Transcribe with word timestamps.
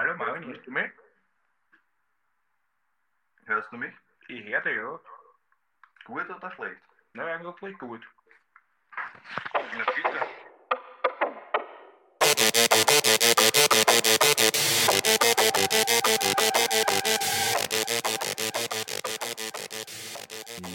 hallo 0.00 0.16
Marvin, 0.16 0.44
hörst 0.46 0.66
du 0.66 0.70
mich? 0.70 0.90
Hörst 3.44 3.70
du 3.70 3.76
mich? 3.76 3.92
Ich 4.28 4.44
höre 4.44 4.62
dich, 4.62 4.74
ja. 4.74 4.98
Gut 6.06 6.30
oder 6.30 6.50
schlecht? 6.52 6.80
Na, 7.12 7.26
eigentlich 7.26 7.78
gut. 7.78 8.00
Na 9.52 9.84
bitte. 9.94 10.20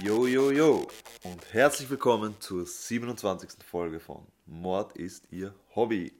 Jo, 0.03 0.27
jo, 0.27 0.51
jo 0.51 0.87
und 1.23 1.51
herzlich 1.51 1.89
willkommen 1.89 2.39
zur 2.39 2.67
27. 2.67 3.63
Folge 3.65 3.99
von 3.99 4.27
Mord 4.45 4.95
ist 4.95 5.31
Ihr 5.31 5.55
Hobby. 5.75 6.13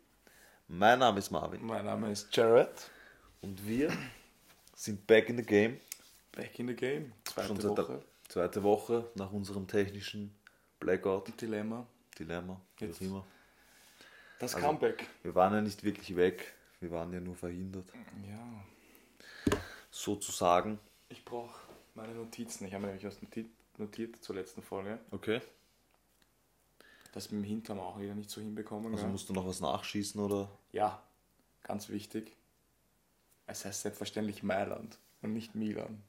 Mein 0.68 0.98
Name 0.98 1.20
ist 1.20 1.30
Marvin 1.30 1.64
Mein 1.64 1.86
Name 1.86 2.12
ist 2.12 2.36
Jared. 2.36 2.90
Und 3.46 3.68
wir 3.68 3.92
sind 4.76 5.06
back 5.08 5.30
in 5.30 5.38
the 5.38 5.44
game. 5.44 5.80
Back 6.32 6.60
in 6.60 6.68
the 6.68 6.74
game. 6.76 7.14
Zweite 7.24 7.48
Schon 7.48 7.62
seit 7.62 7.72
Woche. 7.78 7.86
der 7.94 8.02
zweite 8.30 8.64
Woche 8.64 9.12
nach 9.16 9.32
unserem 9.32 9.68
technischen 9.68 10.34
Blackout, 10.80 11.40
Dilemma. 11.40 11.86
Dilemma, 12.18 12.60
wie 12.78 12.86
auch 12.86 12.90
Jetzt. 12.90 13.02
immer. 13.02 13.26
Das 14.40 14.56
Also- 14.56 14.68
Comeback. 14.68 15.08
Wir 15.24 15.36
waren 15.36 15.54
ja 15.54 15.62
nicht 15.62 15.84
wirklich 15.84 16.16
weg, 16.16 16.54
wir 16.80 16.92
waren 16.92 17.14
ja 17.14 17.20
nur 17.20 17.36
verhindert, 17.36 17.86
Ja. 18.28 19.56
sozusagen. 19.92 20.80
Ich 21.10 21.24
brauche 21.24 21.56
meine 21.94 22.14
Notizen. 22.14 22.66
Ich 22.66 22.74
habe 22.74 22.82
mir 22.82 22.88
nämlich 22.88 23.06
was 23.06 23.22
notiert, 23.22 23.48
notiert 23.78 24.22
zur 24.24 24.36
letzten 24.36 24.62
Folge. 24.62 25.00
Okay. 25.12 25.40
Das 27.14 27.32
mit 27.32 27.44
dem 27.44 27.48
Hintern 27.48 27.80
auch 27.80 27.98
wieder 28.00 28.14
nicht 28.16 28.30
so 28.30 28.42
hinbekommen. 28.42 28.92
Also 28.92 29.04
gell? 29.04 29.12
musst 29.12 29.30
du 29.30 29.34
noch 29.34 29.48
was 29.48 29.62
nachschießen 29.62 30.20
oder? 30.20 30.50
ja, 30.74 31.02
ganz 31.64 31.88
wichtig. 31.90 32.36
Es 33.48 33.66
heißt 33.66 33.82
selbstverständlich 33.82 34.44
Mailand 34.44 34.98
und 35.22 35.34
nicht 35.34 35.56
Milan. 35.56 36.04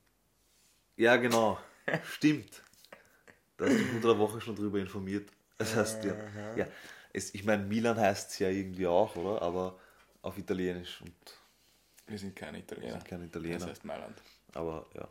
Ja, 0.97 1.17
genau. 1.17 1.59
Stimmt. 2.05 2.63
Da 3.57 3.67
hast 3.67 3.75
du 3.79 3.95
unter 3.97 4.09
der 4.09 4.19
Woche 4.19 4.41
schon 4.41 4.57
drüber 4.57 4.79
informiert. 4.79 5.31
Das 5.59 5.75
heißt, 5.75 6.05
ja, 6.05 6.15
ja 6.57 6.67
es, 7.13 7.35
ich 7.35 7.45
meine, 7.45 7.65
Milan 7.65 7.99
heißt 7.99 8.31
es 8.31 8.39
ja 8.39 8.49
irgendwie 8.51 8.87
auch, 8.87 9.17
oder? 9.17 9.41
Aber 9.41 9.79
auf 10.23 10.37
Italienisch 10.37 11.01
und 11.01 11.15
Wir 12.07 12.19
sind 12.19 12.37
keine 12.37 12.59
Italiener. 12.59 12.93
sind 12.93 13.05
keine 13.05 13.23
Das 13.23 13.31
Italiener. 13.31 13.67
heißt 13.67 13.85
Mailand. 13.85 14.23
Aber 14.53 14.87
ja, 14.95 15.09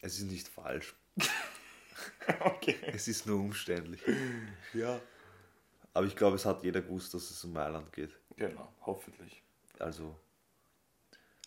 es 0.00 0.18
ist 0.18 0.24
nicht 0.30 0.48
falsch. 0.48 0.94
okay. 2.40 2.76
Es 2.86 3.08
ist 3.08 3.26
nur 3.26 3.38
umständlich. 3.40 4.00
Ja. 4.74 5.00
Aber 5.92 6.06
ich 6.06 6.14
glaube, 6.14 6.36
es 6.36 6.44
hat 6.46 6.62
jeder 6.62 6.80
gewusst, 6.82 7.12
dass 7.14 7.28
es 7.30 7.42
um 7.44 7.52
Mailand 7.52 7.92
geht. 7.92 8.16
Genau, 8.36 8.72
hoffentlich. 8.86 9.42
Also, 9.80 10.16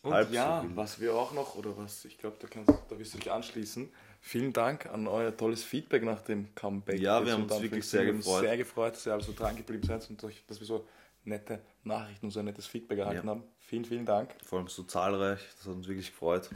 Und 0.04 0.12
Halb 0.14 0.28
so 0.30 0.36
ja, 0.36 0.62
wild. 0.64 0.76
was 0.76 1.00
wir 1.00 1.16
auch 1.16 1.32
noch, 1.32 1.56
oder 1.56 1.76
was, 1.78 2.04
ich 2.06 2.18
glaube, 2.18 2.36
da, 2.40 2.48
kannst- 2.48 2.70
da 2.90 3.00
wirst 3.00 3.14
du 3.14 3.18
dich 3.20 3.32
anschließen. 3.32 3.90
Vielen 4.22 4.52
Dank 4.54 4.86
an 4.86 5.08
euer 5.08 5.36
tolles 5.36 5.64
Feedback 5.64 6.04
nach 6.04 6.22
dem 6.22 6.54
Comeback. 6.56 7.00
Ja, 7.00 7.20
wir 7.22 7.26
Jetzt 7.28 7.34
haben 7.34 7.44
uns 7.44 7.52
wirklich 7.62 7.72
wir 7.72 7.84
sehr 7.84 8.06
gefreut. 8.12 8.42
sehr 8.42 8.58
gefreut, 8.58 8.94
dass 8.96 9.06
ihr 9.08 9.14
alle 9.14 9.24
so 9.24 9.34
dran 9.34 9.56
geblieben 9.56 9.84
seid 9.88 10.08
und 10.10 10.22
dass 10.22 10.60
wir 10.60 10.68
so 10.68 10.86
nette 11.24 11.62
Nachrichten 11.86 12.26
und 12.28 12.32
so 12.32 12.40
ein 12.40 12.46
nettes 12.46 12.68
Feedback 12.68 13.00
erhalten 13.00 13.26
Ja. 13.28 13.32
haben. 13.32 13.44
Vielen, 13.60 13.86
vielen 13.86 14.06
Dank. 14.06 14.30
vor 14.46 14.60
allem 14.60 14.68
so 14.68 14.84
zahlreich, 14.84 15.40
das 15.58 15.66
hat 15.68 15.74
uns 15.74 15.88
wirklich 15.88 16.08
gefreut. 16.12 16.50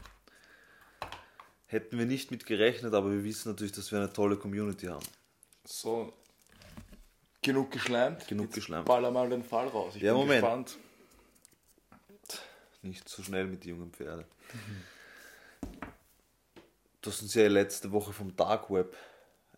Hätten 1.67 1.97
wir 1.97 2.05
nicht 2.05 2.31
mit 2.31 2.45
gerechnet, 2.45 2.93
aber 2.93 3.11
wir 3.11 3.23
wissen 3.23 3.49
natürlich, 3.51 3.73
dass 3.73 3.91
wir 3.91 3.99
eine 3.99 4.11
tolle 4.11 4.37
Community 4.37 4.85
haben. 4.87 5.05
So, 5.65 6.13
genug 7.41 7.71
geschleimt. 7.71 8.27
Genug 8.27 8.45
Jetzt 8.47 8.55
geschleimt. 8.55 8.85
Baller 8.85 9.11
mal 9.11 9.29
den 9.29 9.43
Fall 9.43 9.67
raus. 9.67 9.93
Ich 9.95 10.01
Ja, 10.01 10.11
bin 10.13 10.21
Moment. 10.21 10.41
gespannt. 10.41 10.77
Nicht 12.81 13.07
so 13.09 13.23
schnell 13.23 13.47
mit 13.47 13.65
jungen 13.65 13.91
Pferde. 13.91 14.25
Du 17.01 17.11
hast 17.11 17.21
uns 17.21 17.33
ja 17.33 17.47
letzte 17.47 17.91
Woche 17.91 18.13
vom 18.13 18.35
Dark 18.35 18.69
Web 18.69 18.95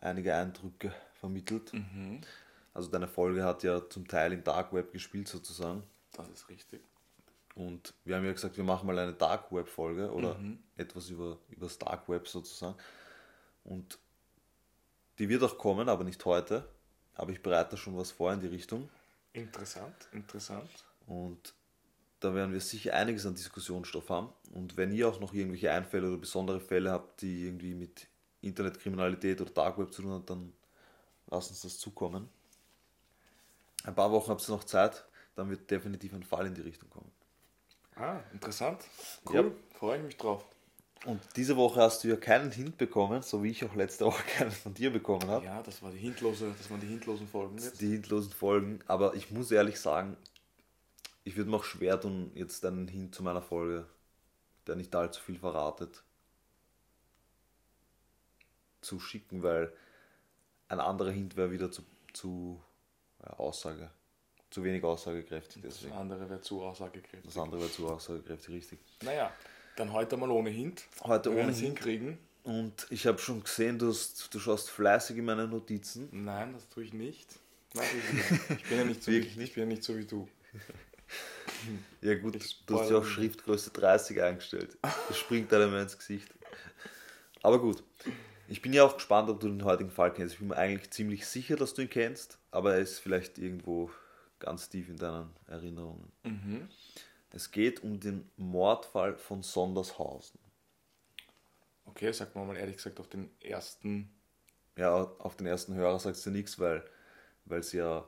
einige 0.02 0.36
Eindrücke 0.36 0.94
vermittelt. 1.20 1.72
Also 2.74 2.90
deine 2.90 3.08
Folge 3.08 3.44
hat 3.44 3.64
ja 3.64 3.88
zum 3.90 4.08
Teil 4.08 4.34
im 4.34 4.44
Dark 4.44 4.74
Web 4.74 4.92
gespielt 4.92 5.28
sozusagen. 5.28 5.84
Das 6.14 6.30
ist 6.30 6.50
richtig. 6.50 6.82
Und 7.56 7.94
wir 8.06 8.16
haben 8.16 8.26
ja 8.26 8.32
gesagt, 8.32 8.56
wir 8.56 8.64
machen 8.64 8.88
mal 8.88 8.98
eine 8.98 9.14
Dark 9.14 9.52
Web 9.52 9.68
Folge 9.68 10.12
oder 10.12 10.40
etwas 10.78 11.10
über, 11.10 11.38
über 11.50 11.66
das 11.66 11.78
Dark 11.78 12.08
Web 12.08 12.28
sozusagen. 12.28 12.78
Und 13.64 14.00
die 15.18 15.28
wird 15.28 15.44
auch 15.44 15.58
kommen, 15.58 15.90
aber 15.90 16.04
nicht 16.04 16.24
heute. 16.26 16.68
Aber 17.16 17.32
ich 17.32 17.42
bereite 17.42 17.76
schon 17.76 17.98
was 17.98 18.12
vor 18.12 18.32
in 18.32 18.40
die 18.40 18.48
Richtung. 18.48 18.90
Interessant, 19.34 20.08
interessant. 20.14 20.70
Und 21.06 21.54
da 22.20 22.34
werden 22.36 22.52
wir 22.54 22.62
sicher 22.62 22.94
einiges 22.94 23.26
an 23.26 23.36
Diskussionsstoff 23.36 24.10
haben. 24.10 24.30
Und 24.54 24.78
wenn 24.78 24.92
ihr 24.92 25.08
auch 25.08 25.20
noch 25.20 25.34
irgendwelche 25.34 25.72
Einfälle 25.72 26.08
oder 26.08 26.18
besondere 26.18 26.60
Fälle 26.60 26.92
habt, 26.92 27.22
die 27.22 27.46
irgendwie 27.46 27.74
mit 27.74 28.08
Internetkriminalität 28.42 29.40
oder 29.42 29.52
Dark 29.52 29.78
Web 29.78 29.94
zu 29.94 30.02
tun 30.02 30.12
haben, 30.12 30.26
dann 30.26 30.54
lasst 31.28 31.50
uns 31.52 31.62
das 31.62 31.78
zukommen. 31.78 32.30
Ein 33.84 33.96
paar 33.96 34.12
Wochen 34.12 34.30
habt 34.32 34.48
ihr 34.48 34.52
noch 34.54 34.64
Zeit, 34.66 35.06
dann 35.36 35.50
wird 35.50 35.70
definitiv 35.72 36.14
ein 36.14 36.24
Fall 36.24 36.48
in 36.48 36.54
die 36.54 36.62
Richtung 36.62 36.90
kommen. 36.90 37.12
Ah, 37.96 38.20
interessant. 38.34 38.84
Cool, 39.26 39.36
Ja. 39.36 39.78
freue 39.78 39.98
ich 40.00 40.04
mich 40.04 40.18
drauf. 40.18 40.46
Und 41.06 41.22
diese 41.38 41.56
Woche 41.56 41.80
hast 41.82 42.04
du 42.04 42.10
ja 42.10 42.18
keinen 42.18 42.52
Hint 42.52 42.78
bekommen, 42.78 43.22
so 43.22 43.42
wie 43.42 43.52
ich 43.52 43.64
auch 43.64 43.74
letzte 43.76 44.06
Woche 44.06 44.22
keinen 44.38 44.52
von 44.52 44.74
dir 44.74 44.92
bekommen 44.92 45.28
habe. 45.30 45.46
Ja, 45.46 45.64
das 45.64 45.82
war 45.82 45.92
die 45.92 45.98
hintlose, 45.98 46.54
das 46.58 46.70
waren 46.70 46.82
die 46.82 46.88
hintlosen 46.88 47.28
Folgen 47.28 47.58
jetzt. 47.58 47.80
Die 47.80 47.92
hintlosen 47.92 48.32
Folgen. 48.34 48.80
Aber 48.88 49.14
ich 49.16 49.32
muss 49.32 49.50
ehrlich 49.52 49.80
sagen, 49.80 50.18
ich 51.30 51.38
würde 51.38 51.52
mir 51.52 51.58
auch 51.58 51.64
schwer 51.64 52.02
tun, 52.02 52.32
jetzt 52.34 52.66
einen 52.66 52.88
Hint 52.88 53.14
zu 53.14 53.22
meiner 53.22 53.44
Folge, 53.44 53.86
der 54.66 54.76
nicht 54.76 54.96
allzu 54.96 55.22
viel 55.22 55.38
verratet, 55.38 56.04
zu 58.82 59.00
schicken, 59.00 59.44
weil 59.44 59.72
ein 60.70 60.80
anderer 60.80 61.12
Hint 61.12 61.38
wäre 61.38 61.52
wieder 61.52 61.72
zu, 61.72 61.84
zu 62.14 62.60
ja, 63.22 63.30
Aussage, 63.34 63.92
zu 64.50 64.64
wenig 64.64 64.84
aussagekräftig. 64.84 65.62
Das 65.62 65.76
Deswegen. 65.76 65.94
andere 65.94 66.28
wäre 66.28 66.42
zu 66.42 66.64
aussagekräftig. 66.64 67.22
Das 67.32 67.38
andere 67.38 67.62
wäre 67.62 67.72
zu 67.72 67.88
aussagekräftig, 67.88 68.56
richtig. 68.56 68.80
Naja, 69.04 69.32
dann 69.76 69.94
heute 69.94 70.18
mal 70.18 70.32
ohne 70.32 70.50
Hint. 70.50 70.88
Heute 71.04 71.30
ohne 71.30 71.44
Hint. 71.44 71.58
hinkriegen. 71.58 72.18
Und 72.42 72.88
ich 72.90 73.06
habe 73.06 73.20
schon 73.20 73.44
gesehen, 73.44 73.78
du, 73.78 73.90
hast, 73.90 74.34
du 74.34 74.40
schaust 74.40 74.72
fleißig 74.72 75.16
in 75.16 75.26
meine 75.26 75.48
Notizen. 75.48 76.10
Nein, 76.12 76.54
das 76.54 76.68
tue 76.70 76.86
ich 76.86 76.94
nicht. 76.94 77.30
Nein, 77.76 77.86
ich, 78.50 78.64
bin 78.64 78.80
ja 78.80 78.84
nicht 78.84 79.04
so 79.04 79.12
wie, 79.12 79.20
ich 79.20 79.54
bin 79.54 79.64
ja 79.64 79.66
nicht 79.66 79.84
so 79.84 79.96
wie 79.96 80.06
du. 80.06 80.28
Ja 82.02 82.16
gut, 82.16 82.36
du 82.66 82.80
hast 82.80 82.90
ja 82.90 82.98
auch. 82.98 83.04
Schriftgröße 83.04 83.72
30 83.72 84.22
eingestellt. 84.22 84.78
Das 84.82 85.18
springt 85.18 85.54
einem 85.54 85.76
ins 85.76 85.98
Gesicht. 85.98 86.34
Aber 87.44 87.60
gut. 87.60 87.84
Ich 88.48 88.62
bin 88.62 88.74
ja 88.74 88.84
auch 88.84 88.96
gespannt, 88.96 89.30
ob 89.30 89.40
du 89.42 89.48
den 89.48 89.64
heutigen 89.66 89.92
Fall 89.92 90.14
kennst. 90.14 90.36
Ich 90.36 90.40
bin 90.40 90.48
mir 90.48 90.58
eigentlich 90.58 90.90
ziemlich 90.92 91.28
sicher, 91.28 91.56
dass 91.56 91.74
du 91.74 91.82
ihn 91.82 91.90
kennst, 91.90 92.40
aber 92.52 92.74
er 92.74 92.80
ist 92.80 93.00
vielleicht 93.00 93.38
irgendwo 93.38 93.92
ganz 94.40 94.70
tief 94.70 94.90
in 94.90 94.98
deinen 94.98 95.30
Erinnerungen. 95.48 96.12
Mhm. 96.24 96.70
Es 97.32 97.52
geht 97.52 97.84
um 97.84 98.00
den 98.00 98.30
Mordfall 98.38 99.18
von 99.18 99.44
Sondershausen. 99.44 100.40
Okay, 101.86 102.12
sagt 102.12 102.36
man 102.36 102.48
mal 102.48 102.56
ehrlich 102.56 102.78
gesagt 102.78 103.00
auf 103.00 103.08
den 103.08 103.30
ersten. 103.42 104.10
Ja, 104.78 104.96
auf 104.96 105.36
den 105.36 105.46
ersten 105.46 105.76
Hörer 105.76 106.00
sagst 106.00 106.26
du 106.26 106.32
nichts, 106.32 106.58
weil 106.60 106.84
weil 107.50 107.60
es 107.60 107.74
ja 107.74 108.06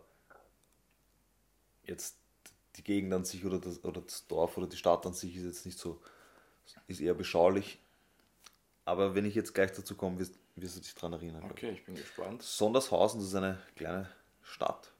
jetzt 1.83 2.20
die 2.75 2.83
Gegend 2.83 3.13
an 3.13 3.25
sich 3.25 3.45
oder 3.45 3.59
das, 3.59 3.83
oder 3.83 4.01
das 4.01 4.27
Dorf 4.27 4.57
oder 4.57 4.67
die 4.67 4.77
Stadt 4.77 5.05
an 5.05 5.13
sich 5.13 5.35
ist 5.35 5.43
jetzt 5.43 5.65
nicht 5.65 5.77
so, 5.77 6.01
ist 6.87 7.01
eher 7.01 7.13
beschaulich. 7.13 7.79
Aber 8.85 9.15
wenn 9.15 9.25
ich 9.25 9.35
jetzt 9.35 9.53
gleich 9.53 9.71
dazu 9.71 9.95
komme, 9.95 10.19
wirst, 10.19 10.37
wirst 10.55 10.77
du 10.77 10.79
dich 10.81 10.95
daran 10.95 11.13
erinnern. 11.13 11.41
glaub 11.41 11.57
ich. 11.57 11.63
Okay, 11.63 11.73
ich 11.73 11.85
bin 11.85 11.95
gespannt. 11.95 12.41
Sondershausen, 12.41 13.19
das 13.19 13.29
ist 13.29 13.35
eine 13.35 13.61
kleine 13.75 14.09
Stadt 14.41 14.91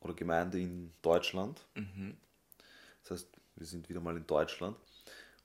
oder 0.00 0.14
Gemeinde 0.14 0.60
in 0.60 0.92
Deutschland. 1.02 1.64
Das 3.02 3.10
heißt, 3.10 3.28
wir 3.56 3.66
sind 3.66 3.88
wieder 3.88 4.00
mal 4.00 4.16
in 4.16 4.26
Deutschland. 4.26 4.76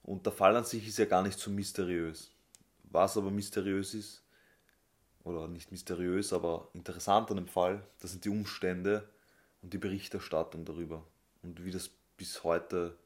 Und 0.02 0.24
der 0.24 0.32
Fall 0.32 0.56
an 0.56 0.64
sich 0.64 0.86
ist 0.86 0.98
ja 0.98 1.04
gar 1.04 1.22
nicht 1.22 1.38
so 1.38 1.50
mysteriös. 1.50 2.30
Was 2.84 3.16
aber 3.16 3.30
mysteriös 3.30 3.94
ist, 3.94 4.22
oder 5.24 5.48
nicht 5.48 5.70
mysteriös, 5.70 6.32
aber 6.32 6.68
interessant 6.72 7.30
an 7.30 7.36
dem 7.36 7.48
Fall, 7.48 7.82
das 8.00 8.12
sind 8.12 8.24
die 8.24 8.30
Umstände 8.30 9.08
und 9.62 9.72
die 9.72 9.78
Berichterstattung 9.78 10.64
darüber. 10.64 11.04
Und 11.42 11.64
wie 11.64 11.70
das 11.70 11.90
bis 12.16 12.44
heute 12.44 12.96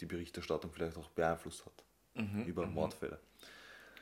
die 0.00 0.06
Berichterstattung 0.06 0.72
vielleicht 0.72 0.96
auch 0.96 1.10
beeinflusst 1.10 1.64
hat 1.64 1.84
über 2.46 2.66
Mordfälle. 2.66 3.18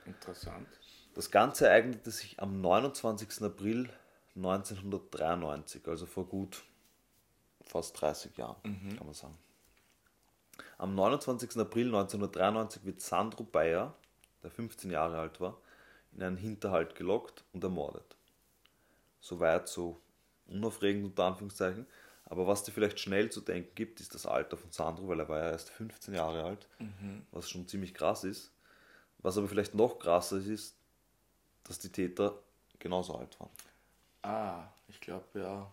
Interessant. 0.07 0.69
Das 1.15 1.31
Ganze 1.31 1.67
ereignete 1.69 2.11
sich 2.11 2.41
am 2.41 2.61
29. 2.61 3.43
April 3.43 3.89
1993, 4.37 5.87
also 5.87 6.07
vor 6.07 6.27
gut 6.27 6.63
fast 7.65 8.01
30 8.01 8.37
Jahren, 8.37 8.57
kann 8.63 9.07
man 9.07 9.15
sagen. 9.15 9.39
Am 10.79 10.95
29. 10.95 11.57
April 11.59 11.87
1993 11.87 12.85
wird 12.85 13.01
Sandro 13.01 13.45
Bayer, 13.45 13.95
der 14.43 14.51
15 14.51 14.91
Jahre 14.91 15.19
alt 15.19 15.41
war, 15.41 15.59
in 16.13 16.23
einen 16.23 16.37
Hinterhalt 16.37 16.95
gelockt 16.95 17.45
und 17.53 17.65
ermordet. 17.65 18.17
Soweit 19.21 19.69
so 19.69 20.01
unaufregend 20.47 21.05
unter 21.05 21.25
Anführungszeichen. 21.25 21.87
Aber 22.27 22.47
was 22.47 22.65
dir 22.65 22.73
vielleicht 22.73 22.99
schnell 22.99 23.31
zu 23.31 23.41
denken 23.41 23.75
gibt, 23.75 24.01
ist 24.01 24.15
das 24.15 24.27
Alter 24.27 24.57
von 24.57 24.71
Sandro, 24.73 25.09
weil 25.09 25.21
er 25.21 25.29
war 25.29 25.39
ja 25.39 25.51
erst 25.51 25.71
15 25.71 26.15
Jahre 26.15 26.45
alt, 26.45 26.69
was 27.33 27.51
schon 27.51 27.69
ziemlich 27.69 27.95
krass 27.95 28.25
ist. 28.25 28.53
Was 29.19 29.39
aber 29.39 29.49
vielleicht 29.49 29.75
noch 29.75 29.99
krasser 29.99 30.39
ist, 30.39 30.47
ist, 30.47 30.77
dass 31.65 31.79
die 31.79 31.91
Täter 31.91 32.39
genauso 32.79 33.15
alt 33.15 33.39
waren. 33.41 33.51
Ah, 34.23 34.69
ich 34.89 35.01
glaube, 35.01 35.25
ja. 35.35 35.71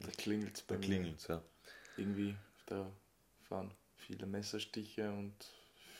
Da 0.00 0.10
klingelt 0.10 0.56
es 0.56 0.62
bei 0.62 0.74
Da 0.74 0.80
mir. 0.80 0.86
klingelt's, 0.86 1.26
ja. 1.28 1.42
Irgendwie, 1.96 2.34
da 2.66 2.86
waren 3.48 3.70
viele 3.96 4.26
Messerstiche 4.26 5.10
und 5.10 5.34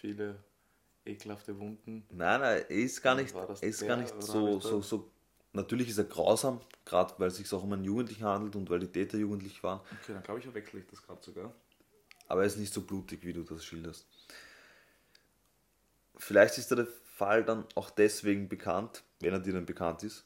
viele 0.01 0.37
ekelhafte 1.05 1.59
Wunden. 1.59 2.07
Nein, 2.11 2.41
nein, 2.41 2.65
ist 2.69 3.03
gar 3.03 3.15
nicht, 3.15 3.35
ist 3.61 3.87
gar 3.87 3.97
nicht 3.97 4.15
so, 4.23 4.61
so, 4.61 4.81
so. 4.83 5.11
Natürlich 5.55 5.89
ist 5.89 5.99
er 5.99 6.05
grausam, 6.05 6.61
gerade 6.85 7.15
weil 7.19 7.29
es 7.29 7.37
sich 7.37 7.53
auch 7.53 7.63
um 7.63 7.73
einen 7.73 7.85
Jugendlichen 7.85 8.25
handelt 8.25 8.57
und 8.57 8.69
weil 8.69 8.81
die 8.81 8.89
Täter 8.89 9.17
jugendlich 9.17 9.63
waren. 9.63 9.81
Okay, 10.03 10.13
dann 10.13 10.23
glaube 10.23 10.41
ich, 10.41 10.45
verwechsel 10.45 10.81
ich 10.81 10.87
das 10.87 11.03
gerade 11.03 11.23
sogar. 11.23 11.55
aber 12.29 12.43
er 12.43 12.47
ist 12.47 12.59
nicht 12.59 12.75
so 12.75 12.83
blutig, 12.83 13.25
wie 13.25 13.33
du 13.33 13.43
das 13.43 13.65
schilderst. 13.65 14.07
Vielleicht 16.17 16.59
ist 16.59 16.71
der 16.71 16.87
Fall 17.05 17.45
dann 17.45 17.65
auch 17.75 17.91
deswegen 17.91 18.49
bekannt, 18.49 19.03
wenn 19.21 19.33
er 19.33 19.41
dir 19.41 19.53
dann 19.53 19.67
bekannt 19.67 20.03
ist, 20.03 20.25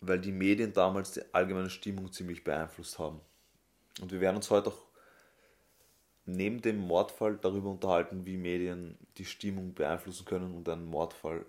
weil 0.00 0.18
die 0.18 0.32
Medien 0.32 0.72
damals 0.72 1.12
die 1.12 1.22
allgemeine 1.32 1.70
Stimmung 1.70 2.12
ziemlich 2.12 2.44
beeinflusst 2.44 2.98
haben. 2.98 3.20
Und 4.00 4.12
wir 4.12 4.20
werden 4.20 4.36
uns 4.36 4.50
heute 4.50 4.70
auch 4.70 4.86
neben 6.26 6.60
dem 6.60 6.78
Mordfall 6.78 7.38
darüber 7.38 7.70
unterhalten, 7.70 8.24
wie 8.26 8.36
Medien 8.36 8.98
die 9.16 9.24
Stimmung 9.24 9.74
beeinflussen 9.74 10.24
können 10.24 10.54
und 10.54 10.68
einen 10.68 10.86
Mordfall 10.86 11.44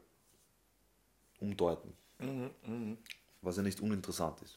umdeuten. 1.39 1.93
Was 3.41 3.57
ja 3.57 3.63
nicht 3.63 3.81
uninteressant 3.81 4.41
ist. 4.41 4.55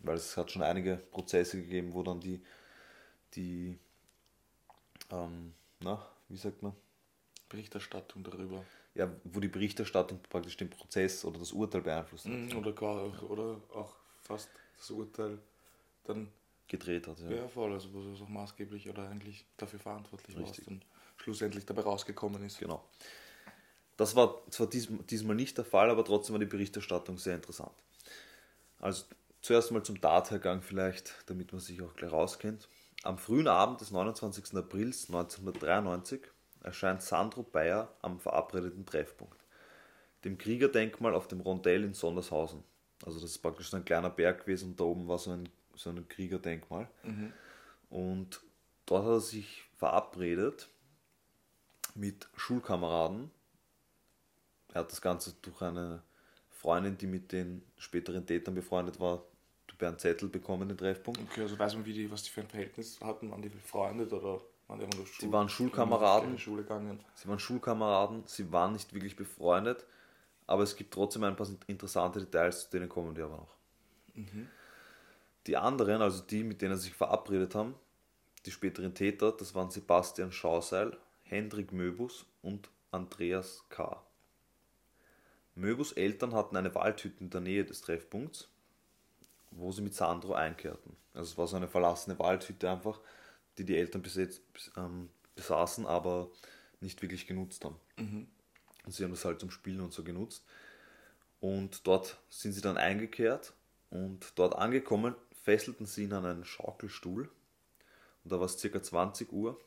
Weil 0.00 0.16
es 0.16 0.36
hat 0.36 0.50
schon 0.50 0.62
einige 0.62 0.96
Prozesse 0.96 1.60
gegeben, 1.60 1.92
wo 1.94 2.02
dann 2.02 2.20
die, 2.20 2.42
die 3.34 3.78
ähm, 5.10 5.54
na, 5.80 6.06
wie 6.28 6.36
sagt 6.36 6.62
man? 6.62 6.72
Berichterstattung 7.48 8.24
darüber. 8.24 8.64
Ja, 8.94 9.10
wo 9.24 9.40
die 9.40 9.48
Berichterstattung 9.48 10.20
praktisch 10.28 10.56
den 10.56 10.70
Prozess 10.70 11.24
oder 11.24 11.38
das 11.38 11.52
Urteil 11.52 11.82
beeinflusst 11.82 12.24
hat, 12.24 12.32
Mhm, 12.32 12.56
Oder, 12.56 12.72
gar, 12.72 13.30
oder 13.30 13.60
auch 13.74 13.94
fast 14.22 14.48
das 14.78 14.90
Urteil 14.90 15.38
dann 16.04 16.28
gedreht 16.66 17.06
hat. 17.06 17.20
Ja. 17.20 17.30
ja. 17.30 17.48
voll, 17.48 17.72
also 17.72 17.92
wo 17.92 18.00
es 18.12 18.20
auch 18.20 18.28
maßgeblich 18.28 18.88
oder 18.88 19.08
eigentlich 19.08 19.44
dafür 19.56 19.78
verantwortlich 19.78 20.36
war, 20.36 20.48
was 20.48 20.56
dann 20.64 20.82
schlussendlich 21.18 21.64
dabei 21.66 21.82
rausgekommen 21.82 22.42
ist. 22.44 22.58
Genau. 22.58 22.82
Das 23.96 24.14
war 24.14 24.42
zwar 24.50 24.66
diesm, 24.68 25.06
diesmal 25.06 25.36
nicht 25.36 25.56
der 25.56 25.64
Fall, 25.64 25.90
aber 25.90 26.04
trotzdem 26.04 26.34
war 26.34 26.40
die 26.40 26.46
Berichterstattung 26.46 27.18
sehr 27.18 27.34
interessant. 27.34 27.72
Also 28.78 29.04
zuerst 29.40 29.72
mal 29.72 29.82
zum 29.82 30.00
Tathergang 30.00 30.62
vielleicht, 30.62 31.14
damit 31.26 31.52
man 31.52 31.60
sich 31.60 31.80
auch 31.82 31.94
gleich 31.94 32.12
rauskennt. 32.12 32.68
Am 33.04 33.18
frühen 33.18 33.48
Abend 33.48 33.80
des 33.80 33.90
29. 33.90 34.56
April 34.56 34.86
1993 34.86 36.20
erscheint 36.62 37.02
Sandro 37.02 37.42
Bayer 37.42 37.94
am 38.02 38.18
verabredeten 38.18 38.84
Treffpunkt, 38.84 39.38
dem 40.24 40.36
Kriegerdenkmal 40.36 41.14
auf 41.14 41.28
dem 41.28 41.40
Rondell 41.40 41.84
in 41.84 41.94
Sondershausen. 41.94 42.64
Also 43.04 43.20
das 43.20 43.30
ist 43.30 43.38
praktisch 43.38 43.70
so 43.70 43.76
ein 43.76 43.84
kleiner 43.84 44.10
Berg 44.10 44.40
gewesen 44.40 44.70
und 44.70 44.80
da 44.80 44.84
oben 44.84 45.06
war 45.06 45.18
so 45.18 45.30
ein, 45.30 45.48
so 45.74 45.90
ein 45.90 46.08
Kriegerdenkmal. 46.08 46.88
Und 47.90 48.40
dort 48.86 49.04
hat 49.04 49.10
er 49.12 49.20
sich 49.20 49.62
verabredet 49.76 50.68
mit 51.94 52.28
Schulkameraden. 52.36 53.30
Er 54.76 54.80
hat 54.80 54.92
das 54.92 55.00
Ganze 55.00 55.32
durch 55.40 55.62
eine 55.62 56.02
Freundin, 56.50 56.98
die 56.98 57.06
mit 57.06 57.32
den 57.32 57.62
späteren 57.78 58.26
Tätern 58.26 58.54
befreundet 58.54 59.00
war, 59.00 59.22
über 59.72 59.88
einen 59.88 59.98
Zettel 59.98 60.28
bekommen, 60.28 60.68
den 60.68 60.76
Treffpunkt. 60.76 61.18
Okay, 61.18 61.40
also 61.40 61.58
weiß 61.58 61.76
man, 61.76 61.86
wie 61.86 61.94
die, 61.94 62.10
was 62.10 62.24
die 62.24 62.30
für 62.30 62.42
ein 62.42 62.46
Verhältnis 62.46 63.00
hatten? 63.00 63.30
Waren 63.30 63.40
die 63.40 63.48
befreundet 63.48 64.12
oder 64.12 64.38
waren 64.68 64.80
die 64.80 64.86
nur 64.94 65.06
Schul 65.06 65.32
waren 65.32 65.48
Schulkameraden. 65.48 66.38
Schule 66.38 66.62
gegangen? 66.62 67.00
Sie 67.14 67.26
waren 67.26 67.38
Schulkameraden, 67.38 68.24
sie 68.26 68.52
waren 68.52 68.74
nicht 68.74 68.92
wirklich 68.92 69.16
befreundet, 69.16 69.86
aber 70.46 70.62
es 70.62 70.76
gibt 70.76 70.92
trotzdem 70.92 71.24
ein 71.24 71.36
paar 71.36 71.48
interessante 71.68 72.20
Details, 72.20 72.64
zu 72.64 72.70
denen 72.72 72.90
kommen 72.90 73.16
wir 73.16 73.24
aber 73.24 73.36
noch. 73.38 73.56
Die 75.46 75.56
anderen, 75.56 76.02
also 76.02 76.22
die, 76.22 76.44
mit 76.44 76.60
denen 76.60 76.76
sie 76.76 76.88
sich 76.88 76.94
verabredet 76.94 77.54
haben, 77.54 77.76
die 78.44 78.50
späteren 78.50 78.92
Täter, 78.92 79.32
das 79.32 79.54
waren 79.54 79.70
Sebastian 79.70 80.32
Schauseil, 80.32 80.98
Hendrik 81.22 81.72
Möbus 81.72 82.26
und 82.42 82.68
Andreas 82.90 83.64
K. 83.70 84.02
Möbus 85.56 85.92
Eltern 85.92 86.34
hatten 86.34 86.56
eine 86.56 86.74
Waldhütte 86.74 87.24
in 87.24 87.30
der 87.30 87.40
Nähe 87.40 87.64
des 87.64 87.80
Treffpunkts, 87.80 88.48
wo 89.50 89.72
sie 89.72 89.82
mit 89.82 89.94
Sandro 89.94 90.34
einkehrten. 90.34 90.96
Also 91.14 91.32
es 91.32 91.38
war 91.38 91.46
so 91.46 91.56
eine 91.56 91.66
verlassene 91.66 92.18
Waldhütte 92.18 92.70
einfach, 92.70 93.00
die 93.56 93.64
die 93.64 93.76
Eltern 93.76 94.02
besetzt, 94.02 94.42
ähm, 94.76 95.08
besaßen, 95.34 95.86
aber 95.86 96.30
nicht 96.80 97.00
wirklich 97.00 97.26
genutzt 97.26 97.64
haben. 97.64 97.80
Und 98.84 98.92
sie 98.92 99.02
haben 99.02 99.12
das 99.12 99.24
halt 99.24 99.40
zum 99.40 99.50
Spielen 99.50 99.80
und 99.80 99.94
so 99.94 100.04
genutzt. 100.04 100.44
Und 101.40 101.86
dort 101.86 102.18
sind 102.28 102.52
sie 102.52 102.60
dann 102.60 102.76
eingekehrt 102.76 103.54
und 103.88 104.32
dort 104.36 104.54
angekommen, 104.56 105.14
fesselten 105.42 105.86
sie 105.86 106.04
ihn 106.04 106.12
an 106.12 106.26
einen 106.26 106.44
Schaukelstuhl. 106.44 107.30
Und 108.24 108.32
da 108.32 108.38
war 108.38 108.46
es 108.46 108.58
circa 108.58 108.82
20 108.82 109.32
Uhr, 109.32 109.58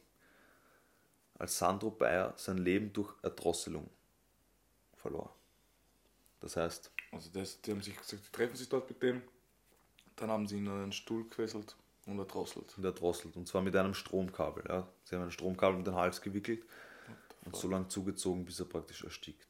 als 1.40 1.58
Sandro 1.58 1.90
Bayer 1.90 2.34
sein 2.38 2.58
Leben 2.60 2.94
durch 2.94 3.12
Erdrosselung 3.24 3.90
verlor. 4.98 5.34
Das 6.42 6.56
heißt, 6.56 6.92
Also 7.12 7.30
das, 7.34 7.62
die 7.62 7.72
haben 7.72 7.82
sich 7.82 7.98
gesagt, 7.98 8.24
die 8.26 8.32
treffen 8.32 8.56
sich 8.56 8.70
dort 8.70 8.90
mit 8.90 9.02
dem. 9.02 9.22
Dann 10.16 10.30
haben 10.30 10.48
sie 10.48 10.58
ihn 10.58 10.68
an 10.68 10.84
einen 10.84 10.92
Stuhl 10.92 11.24
gefesselt 11.28 11.76
und 12.06 12.20
erdrosselt. 12.20 12.78
und 12.78 12.84
erdrosselt. 12.84 13.36
Und 13.36 13.48
zwar 13.48 13.62
mit 13.62 13.76
einem 13.76 13.94
Stromkabel. 13.94 14.64
Ja. 14.68 14.88
Sie 15.04 15.16
haben 15.16 15.24
ein 15.24 15.32
Stromkabel 15.32 15.78
um 15.78 15.84
den 15.84 15.96
Hals 15.96 16.22
gewickelt 16.22 16.64
und 17.46 17.56
so 17.56 17.68
lange 17.68 17.88
zugezogen, 17.88 18.46
bis 18.46 18.60
er 18.60 18.66
praktisch 18.66 19.04
erstickt. 19.04 19.48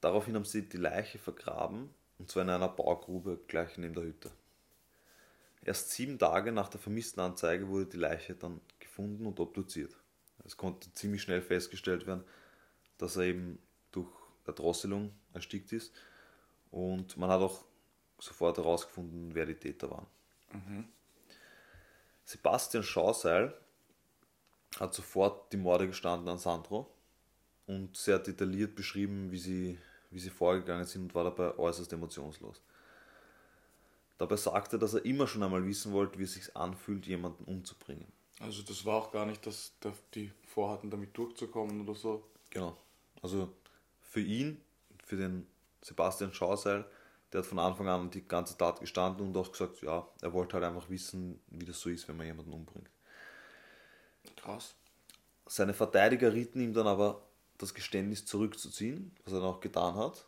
Daraufhin 0.00 0.36
haben 0.36 0.44
sie 0.44 0.68
die 0.68 0.76
Leiche 0.76 1.18
vergraben, 1.18 1.90
und 2.18 2.30
zwar 2.30 2.44
in 2.44 2.50
einer 2.50 2.68
Baugrube 2.68 3.40
gleich 3.48 3.76
neben 3.78 3.94
der 3.94 4.04
Hütte. 4.04 4.30
Erst 5.64 5.90
sieben 5.90 6.18
Tage 6.18 6.52
nach 6.52 6.68
der 6.68 6.80
Vermisstenanzeige 6.80 7.68
wurde 7.68 7.86
die 7.86 7.96
Leiche 7.96 8.34
dann 8.34 8.60
gefunden 8.78 9.26
und 9.26 9.40
obduziert. 9.40 9.96
Es 10.44 10.56
konnte 10.56 10.92
ziemlich 10.94 11.22
schnell 11.22 11.42
festgestellt 11.42 12.06
werden, 12.06 12.24
dass 12.96 13.16
er 13.16 13.24
eben 13.24 13.58
durch 13.90 14.08
Erdrosselung 14.46 15.12
erstickt 15.38 15.72
ist. 15.72 15.92
Und 16.70 17.16
man 17.16 17.30
hat 17.30 17.40
auch 17.40 17.64
sofort 18.18 18.58
herausgefunden, 18.58 19.34
wer 19.34 19.46
die 19.46 19.54
Täter 19.54 19.90
waren. 19.90 20.06
Sebastian 22.24 22.82
Schauseil 22.82 23.54
hat 24.78 24.94
sofort 24.94 25.52
die 25.52 25.56
Morde 25.56 25.86
gestanden 25.86 26.28
an 26.28 26.38
Sandro 26.38 26.92
und 27.66 27.96
sehr 27.96 28.18
detailliert 28.18 28.74
beschrieben, 28.74 29.30
wie 29.30 29.38
sie, 29.38 29.78
wie 30.10 30.18
sie 30.18 30.30
vorgegangen 30.30 30.84
sind 30.84 31.02
und 31.02 31.14
war 31.14 31.24
dabei 31.24 31.56
äußerst 31.56 31.92
emotionslos. 31.92 32.60
Dabei 34.18 34.36
sagte 34.36 34.76
er, 34.76 34.78
dass 34.80 34.94
er 34.94 35.04
immer 35.04 35.26
schon 35.26 35.42
einmal 35.42 35.64
wissen 35.64 35.92
wollte, 35.92 36.18
wie 36.18 36.24
es 36.24 36.34
sich 36.34 36.56
anfühlt, 36.56 37.06
jemanden 37.06 37.44
umzubringen. 37.44 38.06
Also 38.40 38.62
das 38.62 38.84
war 38.84 38.96
auch 38.96 39.12
gar 39.12 39.26
nicht, 39.26 39.46
dass 39.46 39.72
da 39.80 39.92
die 40.14 40.32
vorhatten, 40.46 40.90
damit 40.90 41.16
durchzukommen 41.16 41.80
oder 41.80 41.94
so. 41.94 42.24
Genau. 42.50 42.76
Also 43.22 43.52
für 44.00 44.20
ihn, 44.20 44.60
für 45.08 45.16
den 45.16 45.46
Sebastian 45.80 46.34
Schauseil, 46.34 46.84
der 47.32 47.40
hat 47.40 47.46
von 47.46 47.58
Anfang 47.58 47.88
an 47.88 48.10
die 48.10 48.26
ganze 48.26 48.56
Tat 48.58 48.80
gestanden 48.80 49.26
und 49.26 49.36
auch 49.36 49.50
gesagt, 49.50 49.80
ja, 49.80 50.06
er 50.20 50.32
wollte 50.34 50.54
halt 50.54 50.64
einfach 50.64 50.90
wissen, 50.90 51.40
wie 51.48 51.64
das 51.64 51.80
so 51.80 51.88
ist, 51.88 52.06
wenn 52.08 52.16
man 52.16 52.26
jemanden 52.26 52.52
umbringt. 52.52 52.90
Krass. 54.36 54.74
Seine 55.46 55.72
Verteidiger 55.72 56.32
rieten 56.32 56.60
ihm 56.60 56.74
dann 56.74 56.86
aber, 56.86 57.22
das 57.56 57.74
Geständnis 57.74 58.24
zurückzuziehen, 58.24 59.10
was 59.24 59.32
er 59.32 59.40
dann 59.40 59.48
auch 59.48 59.60
getan 59.60 59.96
hat, 59.96 60.26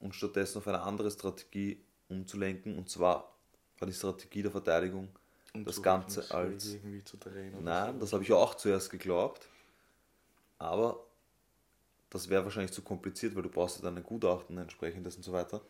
und 0.00 0.14
stattdessen 0.14 0.58
auf 0.58 0.68
eine 0.68 0.82
andere 0.82 1.10
Strategie 1.10 1.82
umzulenken. 2.08 2.76
Und 2.76 2.90
zwar 2.90 3.32
war 3.78 3.86
die 3.86 3.94
Strategie 3.94 4.42
der 4.42 4.50
Verteidigung, 4.50 5.08
Um 5.54 5.64
das 5.64 5.80
Ganze 5.80 6.30
als. 6.34 6.76
Nein, 7.62 7.94
so. 7.94 8.00
das 8.00 8.12
habe 8.12 8.24
ich 8.24 8.32
auch 8.32 8.56
zuerst 8.56 8.90
geglaubt. 8.90 9.48
Aber 10.58 11.03
das 12.14 12.28
wäre 12.28 12.44
wahrscheinlich 12.44 12.72
zu 12.72 12.82
kompliziert, 12.82 13.34
weil 13.34 13.42
du 13.42 13.48
brauchst 13.50 13.76
ja 13.78 13.82
dann 13.82 13.96
ein 13.96 14.02
Gutachten 14.04 14.56
entsprechendes 14.56 15.16
und 15.16 15.22
so 15.22 15.32
weiter. 15.32 15.60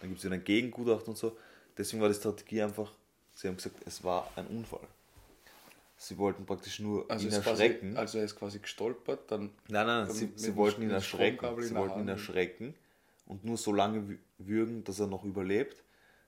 Dann 0.00 0.08
gibt 0.08 0.18
es 0.18 0.24
wieder 0.24 0.34
ein 0.34 0.44
Gegengutachten 0.44 1.08
und 1.10 1.16
so. 1.16 1.36
Deswegen 1.78 2.02
war 2.02 2.08
die 2.08 2.14
Strategie 2.14 2.62
einfach, 2.62 2.92
sie 3.34 3.48
haben 3.48 3.56
gesagt, 3.56 3.76
es 3.86 4.02
war 4.02 4.28
ein 4.36 4.46
Unfall. 4.48 4.86
Sie 5.96 6.16
wollten 6.16 6.46
praktisch 6.46 6.80
nur 6.80 7.10
Also, 7.10 7.26
ihn 7.26 7.32
ist 7.32 7.42
quasi, 7.42 7.62
erschrecken. 7.64 7.96
also 7.96 8.18
er 8.18 8.24
ist 8.24 8.34
quasi 8.36 8.58
gestolpert, 8.58 9.30
dann 9.30 9.50
Nein, 9.68 9.86
nein, 9.86 10.06
Dann 10.06 10.16
sie, 10.16 10.32
sie 10.34 10.56
wollten 10.56 10.82
ihn 10.82 10.90
erschrecken. 10.90 11.60
Sie 11.62 11.74
wollten 11.74 12.00
ihn 12.00 12.08
erschrecken 12.08 12.74
und 13.26 13.44
nur 13.44 13.58
so 13.58 13.72
lange 13.72 13.98
wü- 14.00 14.18
würgen, 14.38 14.82
dass 14.84 14.98
er 14.98 15.06
noch 15.06 15.24
überlebt, 15.24 15.82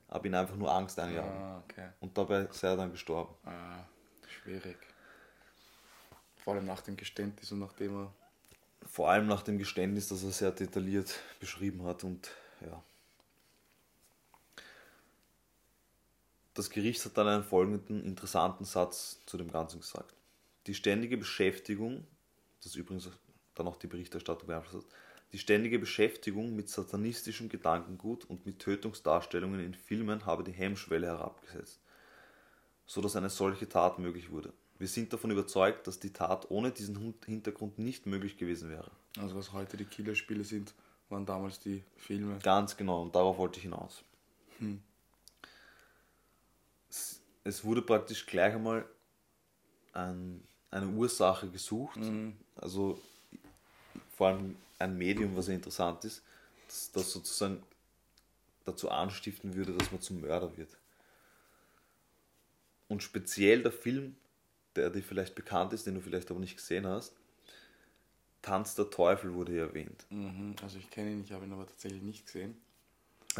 aber 0.08 0.26
ihn 0.26 0.34
einfach 0.34 0.56
nur 0.56 0.70
Angst 0.70 0.98
einjagen. 0.98 1.30
Ah, 1.30 1.62
okay. 1.64 1.88
Und 2.00 2.16
dabei 2.18 2.46
sei 2.52 2.68
er 2.68 2.76
dann 2.76 2.92
gestorben. 2.92 3.34
Ah, 3.44 3.84
schwierig. 4.28 4.76
Vor 6.44 6.54
allem 6.54 6.66
nach 6.66 6.82
dem 6.82 6.96
Geständnis 6.96 7.50
und 7.52 7.60
nachdem 7.60 7.96
er. 7.96 8.12
Vor 8.86 9.10
allem 9.10 9.26
nach 9.26 9.42
dem 9.42 9.58
Geständnis, 9.58 10.08
das 10.08 10.22
er 10.22 10.32
sehr 10.32 10.50
detailliert 10.50 11.20
beschrieben 11.40 11.84
hat 11.84 12.04
und 12.04 12.30
ja. 12.60 12.82
das 16.54 16.70
Gericht 16.70 17.04
hat 17.04 17.16
dann 17.16 17.28
einen 17.28 17.44
folgenden 17.44 18.04
interessanten 18.04 18.64
Satz 18.64 19.20
zu 19.26 19.38
dem 19.38 19.50
Ganzen 19.50 19.80
gesagt. 19.80 20.14
Die 20.66 20.74
ständige 20.74 21.16
Beschäftigung, 21.16 22.06
das 22.62 22.74
übrigens 22.76 23.08
dann 23.54 23.66
auch 23.66 23.76
die 23.76 23.86
Berichterstattung 23.86 24.46
beeinflusst 24.46 24.86
hat, 24.86 24.94
die 25.32 25.38
ständige 25.38 25.78
Beschäftigung 25.78 26.54
mit 26.54 26.68
satanistischem 26.68 27.48
Gedankengut 27.48 28.26
und 28.26 28.44
mit 28.44 28.58
Tötungsdarstellungen 28.58 29.60
in 29.60 29.74
Filmen 29.74 30.26
habe 30.26 30.44
die 30.44 30.52
Hemmschwelle 30.52 31.06
herabgesetzt, 31.06 31.80
so 32.84 33.00
dass 33.00 33.16
eine 33.16 33.30
solche 33.30 33.68
Tat 33.68 33.98
möglich 33.98 34.30
wurde. 34.30 34.52
Wir 34.78 34.88
sind 34.88 35.12
davon 35.12 35.30
überzeugt, 35.30 35.86
dass 35.86 36.00
die 36.00 36.12
Tat 36.12 36.50
ohne 36.50 36.72
diesen 36.72 37.14
Hintergrund 37.24 37.78
nicht 37.78 38.06
möglich 38.06 38.36
gewesen 38.36 38.68
wäre. 38.70 38.90
Also 39.18 39.36
was 39.36 39.52
heute 39.52 39.76
die 39.76 39.84
Killerspiele 39.84 40.44
sind, 40.44 40.74
waren 41.08 41.26
damals 41.26 41.60
die 41.60 41.84
Filme. 41.96 42.38
Ganz 42.42 42.76
genau, 42.76 43.02
und 43.02 43.14
darauf 43.14 43.38
wollte 43.38 43.58
ich 43.58 43.64
hinaus. 43.64 44.02
Es, 46.88 47.20
es 47.44 47.64
wurde 47.64 47.82
praktisch 47.82 48.26
gleich 48.26 48.54
einmal 48.54 48.84
ein, 49.92 50.42
eine 50.70 50.88
Ursache 50.88 51.48
gesucht, 51.48 52.00
also 52.56 53.00
vor 54.16 54.28
allem 54.28 54.56
ein 54.78 54.96
Medium, 54.96 55.36
was 55.36 55.48
ja 55.48 55.54
interessant 55.54 56.04
ist, 56.04 56.22
das, 56.66 56.90
das 56.92 57.12
sozusagen 57.12 57.62
dazu 58.64 58.90
anstiften 58.90 59.54
würde, 59.54 59.72
dass 59.76 59.90
man 59.90 60.00
zum 60.00 60.20
Mörder 60.20 60.56
wird. 60.56 60.76
Und 62.88 63.02
speziell 63.02 63.62
der 63.62 63.72
Film, 63.72 64.16
der 64.76 64.90
dir 64.90 65.02
vielleicht 65.02 65.34
bekannt 65.34 65.72
ist, 65.72 65.86
den 65.86 65.94
du 65.94 66.00
vielleicht 66.00 66.30
aber 66.30 66.40
nicht 66.40 66.56
gesehen 66.56 66.86
hast, 66.86 67.14
Tanz 68.42 68.74
der 68.74 68.90
Teufel 68.90 69.34
wurde 69.34 69.52
hier 69.52 69.62
erwähnt. 69.62 70.04
Mhm. 70.10 70.56
Also 70.62 70.78
ich 70.78 70.90
kenne 70.90 71.12
ihn, 71.12 71.22
ich 71.22 71.32
habe 71.32 71.44
ihn 71.44 71.52
aber 71.52 71.66
tatsächlich 71.66 72.02
nicht 72.02 72.26
gesehen. 72.26 72.60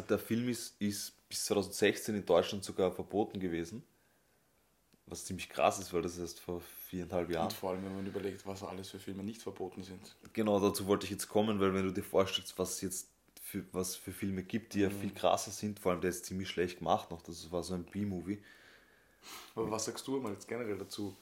Der 0.09 0.19
Film 0.19 0.49
ist, 0.49 0.81
ist 0.81 1.29
bis 1.29 1.45
2016 1.47 2.15
in 2.15 2.25
Deutschland 2.25 2.65
sogar 2.65 2.93
verboten 2.93 3.41
gewesen. 3.41 3.83
Was 5.07 5.25
ziemlich 5.25 5.49
krass 5.49 5.79
ist, 5.81 5.93
weil 5.93 6.01
das 6.01 6.17
erst 6.17 6.41
vor 6.41 6.63
viereinhalb 6.89 7.29
Jahren. 7.31 7.47
Und 7.47 7.53
vor 7.53 7.71
allem, 7.71 7.85
wenn 7.85 7.97
man 7.97 8.07
überlegt, 8.07 8.47
was 8.47 8.63
alles 8.63 8.91
für 8.91 8.99
Filme 8.99 9.23
nicht 9.25 9.43
verboten 9.43 9.83
sind. 9.83 10.17
Genau 10.33 10.61
dazu 10.61 10.87
wollte 10.87 11.05
ich 11.05 11.11
jetzt 11.11 11.29
kommen, 11.29 11.61
weil 11.61 11.75
wenn 11.75 11.85
du 11.85 11.93
dir 11.93 12.05
vorstellst, 12.05 12.59
was 12.59 12.75
es 12.75 12.81
jetzt 12.81 13.09
für, 13.43 13.65
was 13.73 13.97
für 13.97 14.13
Filme 14.13 14.45
gibt, 14.45 14.73
die 14.75 14.81
ja 14.81 14.89
viel 14.89 15.13
krasser 15.13 15.51
sind, 15.51 15.81
vor 15.81 15.93
allem 15.93 16.01
der 16.01 16.11
ist 16.11 16.25
ziemlich 16.25 16.49
schlecht 16.49 16.79
gemacht 16.79 17.11
noch, 17.11 17.21
das 17.21 17.51
war 17.51 17.63
so 17.63 17.75
ein 17.75 17.85
B-Movie. 17.85 18.43
Aber 19.55 19.71
was 19.71 19.85
sagst 19.85 20.07
du 20.07 20.19
mal 20.21 20.33
jetzt 20.33 20.49
generell 20.49 20.79
dazu, 20.79 21.17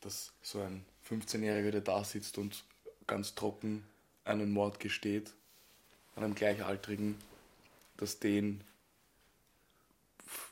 dass 0.00 0.32
so 0.42 0.60
ein 0.60 0.84
15-Jähriger, 1.08 1.70
der 1.70 1.80
da 1.80 2.04
sitzt 2.04 2.38
und 2.38 2.64
ganz 3.06 3.34
trocken 3.34 3.84
einen 4.24 4.50
Mord 4.50 4.80
gesteht, 4.80 5.32
an 6.14 6.24
einem 6.24 6.34
Gleichaltrigen, 6.34 7.16
dass 7.96 8.18
den 8.18 8.62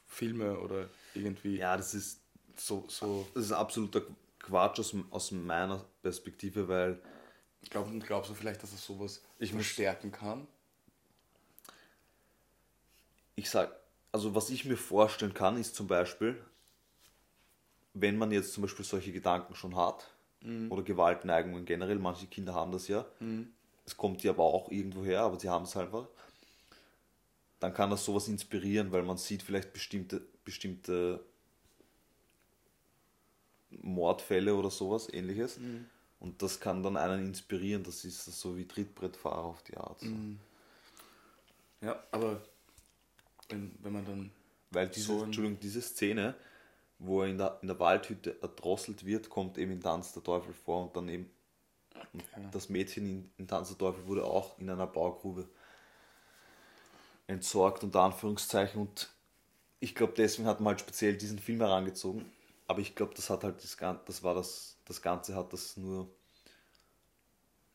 Filme 0.09 0.59
oder 0.59 0.89
irgendwie 1.15 1.59
Ja, 1.59 1.77
das 1.77 1.95
ist, 1.95 2.21
so, 2.57 2.85
so 2.89 3.29
das 3.35 3.47
ist 3.47 3.53
absoluter 3.53 4.03
Quatsch 4.39 4.79
aus, 4.81 4.95
aus 5.11 5.31
meiner 5.33 5.85
Perspektive, 6.03 6.69
weil 6.69 7.01
glaub, 7.69 7.89
glaubst 8.01 8.31
du 8.31 8.35
vielleicht, 8.35 8.63
dass 8.63 8.73
er 8.73 8.79
sowas 8.79 9.23
Ich 9.39 9.53
verstärken 9.53 10.13
kann? 10.13 10.47
ich 13.37 13.51
sag, 13.51 13.71
also 14.11 14.35
was 14.35 14.51
ich 14.51 14.65
mir 14.65 14.77
vorstellen 14.77 15.35
kann, 15.35 15.59
ist 15.59 15.77
zum 15.77 15.87
Beispiel, 15.87 16.43
wenn 17.99 18.19
man 18.19 18.31
jetzt 18.31 18.53
zum 18.53 18.63
Beispiel 18.63 18.85
solche 18.85 19.13
Gedanken 19.13 19.55
schon 19.55 19.77
hat, 19.77 20.13
oder 20.69 20.83
Gewaltneigungen 20.83 21.65
generell, 21.65 21.99
manche 21.99 22.27
Kinder 22.27 22.55
haben 22.55 22.71
das 22.71 22.87
ja, 22.87 23.05
es 23.85 23.97
kommt 23.97 24.23
die 24.23 24.29
aber 24.29 24.45
auch 24.45 24.71
irgendwo 24.71 25.05
her, 25.05 25.23
aber 25.23 25.41
sie 25.41 25.49
haben 25.49 25.65
es 25.65 25.77
einfach, 25.77 26.07
dann 27.59 27.75
kann 27.75 27.91
das 27.91 28.05
sowas 28.05 28.29
inspirieren, 28.29 28.93
weil 28.93 29.03
man 29.03 29.17
sieht 29.17 29.43
vielleicht 29.43 29.73
bestimmte, 29.73 30.23
bestimmte 30.45 31.25
Mordfälle 33.71 34.55
oder 34.55 34.71
sowas 34.71 35.09
ähnliches. 35.13 35.59
Und 36.19 36.43
das 36.43 36.61
kann 36.61 36.83
dann 36.83 36.97
einen 36.97 37.27
inspirieren, 37.27 37.83
das 37.83 38.05
ist 38.05 38.25
so 38.25 38.57
wie 38.57 38.67
Trittbrettfahrer 38.67 39.45
auf 39.45 39.63
die 39.63 39.77
Art. 39.77 40.01
So. 40.01 40.09
Ja, 41.81 42.03
aber 42.11 42.41
wenn, 43.49 43.73
wenn 43.83 43.93
man 43.93 44.05
dann 44.05 44.31
Weil 44.71 44.89
diese, 44.89 45.07
So 45.07 45.25
Entschuldigung, 45.25 45.59
diese 45.61 45.83
Szene, 45.83 46.35
wo 46.99 47.23
er 47.23 47.29
in 47.29 47.39
der, 47.39 47.59
in 47.63 47.69
der 47.69 47.79
Waldhütte 47.79 48.41
erdrosselt 48.43 49.05
wird, 49.05 49.29
kommt 49.31 49.59
eben 49.59 49.73
in 49.73 49.81
Tanz 49.81 50.13
der 50.13 50.23
Teufel 50.23 50.53
vor 50.55 50.85
und 50.85 50.97
dann 50.97 51.09
eben 51.09 51.31
und 52.37 52.55
das 52.55 52.69
Mädchen 52.69 53.07
in, 53.09 53.31
in 53.39 53.49
Tanz 53.49 53.69
der 53.69 53.79
Teufel 53.79 54.07
wurde 54.07 54.25
auch 54.25 54.59
in 54.59 54.71
einer 54.71 54.87
Baugrube 54.87 55.49
entsorgt, 57.27 57.83
unter 57.85 58.01
Anführungszeichen. 58.03 58.81
Und 58.81 59.11
ich 59.81 59.95
glaube, 59.95 60.15
deswegen 60.17 60.49
hat 60.49 60.61
man 60.61 60.73
halt 60.73 60.81
speziell 60.81 61.17
diesen 61.17 61.39
Film 61.39 61.61
herangezogen. 61.61 62.25
Aber 62.69 62.81
ich 62.81 62.95
glaube, 62.95 63.15
das 63.15 63.31
hat 63.31 63.45
halt 63.45 63.63
das, 63.63 63.77
Gan- 63.77 64.01
das 64.07 64.23
war 64.23 64.35
das, 64.35 64.77
das 64.85 65.03
Ganze 65.03 65.35
hat 65.35 65.53
das 65.53 65.77
nur. 65.77 66.09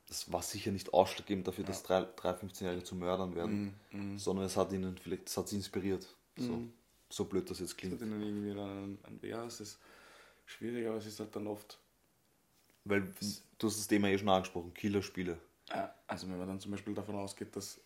Das 0.08 0.32
war 0.32 0.42
sicher 0.42 0.72
nicht 0.72 0.94
ausschlaggebend 0.94 1.48
dafür, 1.48 1.64
dass 1.64 1.84
drei, 1.84 2.06
drei 2.18 2.34
15-Jährige 2.34 2.84
zu 2.84 2.96
Mördern 2.96 3.34
werden, 3.36 3.62
sondern 4.18 4.46
es 4.46 4.58
hat 4.58 4.74
ihnen 4.74 4.98
vielleicht, 4.98 5.28
das 5.28 5.38
hat 5.38 5.48
sie 5.48 5.56
inspiriert. 5.56 6.06
So, 6.36 6.66
so 7.12 7.26
blöd 7.26 7.50
das 7.50 7.60
jetzt 7.60 7.72
hat 7.72 7.78
klingt. 7.78 8.02
ihnen 8.02 8.22
irgendwie 8.22 8.56
dann 8.56 8.98
ein, 9.04 9.20
ja, 9.24 9.46
es 9.46 9.60
ist 9.60 9.80
schwierig, 10.46 10.88
aber 10.88 10.98
es 10.98 11.06
ist 11.06 11.20
halt 11.20 11.36
dann 11.36 11.48
oft 11.48 11.80
Weil 12.86 13.02
du 13.02 13.68
hast 13.68 13.78
das 13.80 13.88
Thema 13.88 14.08
eh 14.10 14.18
schon 14.18 14.30
angesprochen, 14.30 14.74
Killerspiele. 14.74 15.40
Also 16.08 16.28
wenn 16.28 16.38
man 16.38 16.48
dann 16.48 16.60
zum 16.60 16.72
Beispiel 16.72 16.94
davon 16.94 17.16
ausgeht, 17.16 17.56
dass 17.56 17.80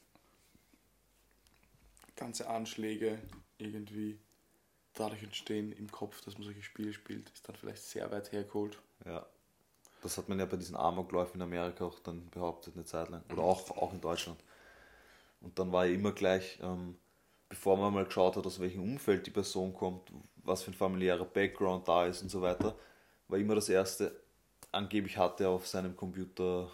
ganze 2.15 2.49
Anschläge 2.49 3.19
irgendwie 3.57 4.17
dadurch 4.93 5.21
entstehen 5.23 5.71
im 5.73 5.91
Kopf, 5.91 6.21
dass 6.21 6.35
man 6.35 6.45
solche 6.45 6.63
Spiele 6.63 6.93
spielt, 6.93 7.29
ist 7.29 7.47
dann 7.47 7.55
vielleicht 7.55 7.83
sehr 7.83 8.09
weit 8.11 8.31
hergeholt. 8.31 8.79
Ja. 9.05 9.25
Das 10.01 10.17
hat 10.17 10.29
man 10.29 10.39
ja 10.39 10.45
bei 10.45 10.57
diesen 10.57 10.75
Amokläufen 10.75 11.35
in 11.35 11.41
Amerika 11.41 11.85
auch 11.85 11.99
dann 11.99 12.29
behauptet 12.29 12.75
eine 12.75 12.85
Zeit 12.85 13.09
lang. 13.09 13.23
Oder 13.31 13.41
auch, 13.41 13.69
auch 13.71 13.91
in 13.91 14.01
Deutschland. 14.01 14.39
Und 15.41 15.59
dann 15.59 15.71
war 15.71 15.85
ja 15.85 15.93
immer 15.93 16.11
gleich, 16.11 16.59
ähm, 16.61 16.97
bevor 17.49 17.77
man 17.77 17.93
mal 17.93 18.05
geschaut 18.05 18.35
hat, 18.37 18.45
aus 18.45 18.59
welchem 18.59 18.83
Umfeld 18.83 19.25
die 19.27 19.31
Person 19.31 19.73
kommt, 19.73 20.11
was 20.43 20.63
für 20.63 20.71
ein 20.71 20.75
familiärer 20.75 21.25
Background 21.25 21.87
da 21.87 22.05
ist 22.05 22.21
und 22.21 22.29
so 22.29 22.41
weiter, 22.41 22.77
war 23.27 23.39
immer 23.39 23.55
das 23.55 23.69
erste, 23.69 24.15
angeblich 24.71 25.17
hatte 25.17 25.43
er 25.45 25.49
auf 25.49 25.67
seinem 25.67 25.95
Computer 25.95 26.71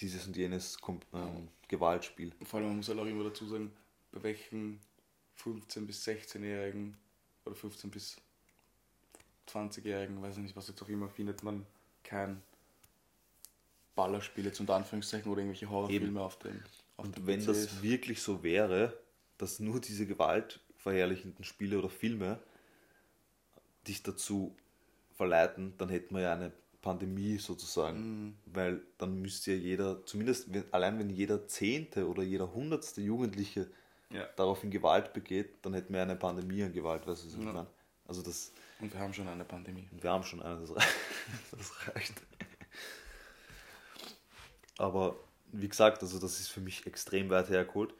dieses 0.00 0.26
und 0.26 0.36
jenes 0.36 0.76
ähm, 1.12 1.48
Gewaltspiel. 1.68 2.32
Vor 2.42 2.58
allem, 2.58 2.68
man 2.68 2.76
muss 2.78 2.88
halt 2.88 2.98
auch 2.98 3.06
immer 3.06 3.24
dazu 3.24 3.46
sagen, 3.46 3.72
bei 4.10 4.22
welchen 4.22 4.80
15- 5.42 5.86
bis 5.86 6.06
16-Jährigen 6.06 6.96
oder 7.44 7.54
15- 7.54 7.88
bis 7.88 8.16
20-Jährigen, 9.48 10.20
weiß 10.22 10.36
ich 10.36 10.42
nicht, 10.42 10.56
was 10.56 10.68
jetzt 10.68 10.82
auch 10.82 10.88
immer, 10.88 11.08
findet 11.08 11.42
man 11.42 11.66
kein 12.04 12.42
Ballerspiel 13.94 14.46
jetzt 14.46 14.60
unter 14.60 14.74
Anführungszeichen 14.74 15.30
oder 15.30 15.40
irgendwelche 15.40 15.68
Horrorfilme 15.68 16.20
auf 16.20 16.38
dem 16.38 16.62
auf 16.96 17.06
Und 17.06 17.16
dem 17.16 17.26
wenn 17.26 17.40
PC 17.40 17.46
das 17.46 17.58
ist. 17.58 17.82
wirklich 17.82 18.22
so 18.22 18.42
wäre, 18.42 18.98
dass 19.42 19.58
nur 19.60 19.80
diese 19.80 20.06
gewaltverherrlichenden 20.06 21.44
Spiele 21.44 21.78
oder 21.78 21.88
Filme 21.90 22.38
dich 23.86 24.02
dazu 24.02 24.56
verleiten, 25.16 25.74
dann 25.78 25.88
hätten 25.88 26.14
wir 26.14 26.22
ja 26.22 26.32
eine 26.32 26.52
Pandemie 26.80 27.38
sozusagen. 27.38 28.38
Weil 28.46 28.80
dann 28.98 29.20
müsste 29.20 29.52
ja 29.52 29.56
jeder, 29.58 30.06
zumindest 30.06 30.52
wenn, 30.54 30.64
allein 30.72 30.98
wenn 30.98 31.10
jeder 31.10 31.46
Zehnte 31.48 32.08
oder 32.08 32.22
jeder 32.22 32.52
Hundertste 32.54 33.00
Jugendliche 33.02 33.68
Ja. 34.10 34.26
daraufhin 34.36 34.70
Gewalt 34.70 35.12
begeht, 35.12 35.54
dann 35.62 35.74
hätten 35.74 35.92
wir 35.92 36.02
eine 36.02 36.16
Pandemie 36.16 36.62
an 36.62 36.72
Gewalt, 36.72 37.06
weißt 37.06 37.22
du, 37.24 37.26
was 37.26 37.34
ich 37.34 37.38
Ja. 37.40 37.52
meine? 37.52 37.66
Also 38.06 38.22
das, 38.22 38.52
Und 38.80 38.92
wir 38.92 39.00
haben 39.00 39.12
schon 39.14 39.26
eine 39.28 39.44
Pandemie. 39.44 39.88
und 39.90 40.02
wir 40.02 40.10
haben 40.10 40.22
schon 40.24 40.42
eine, 40.42 40.60
das, 40.60 40.70
rei- 40.76 40.84
das 41.52 41.88
reicht. 41.88 42.14
Aber 44.78 45.16
wie 45.52 45.68
gesagt, 45.68 46.02
also 46.02 46.18
das 46.18 46.40
ist 46.40 46.48
für 46.48 46.60
mich 46.60 46.86
extrem 46.86 47.28
weit 47.30 47.48
hergeholt. 47.50 47.94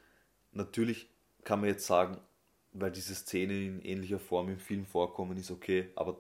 Natürlich 0.53 1.09
kann 1.45 1.61
man 1.61 1.69
jetzt 1.71 1.87
sagen, 1.87 2.19
weil 2.73 2.91
diese 2.91 3.15
Szenen 3.15 3.81
in 3.81 3.83
ähnlicher 3.83 4.19
Form 4.19 4.49
im 4.49 4.59
Film 4.59 4.87
vorkommen, 4.87 5.37
ist 5.37 5.51
okay, 5.51 5.91
aber 5.95 6.17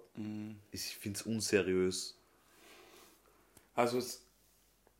ich 0.70 0.96
finde 0.96 1.18
es 1.18 1.26
unseriös. 1.26 2.18
Also 3.74 3.98
es, 3.98 4.26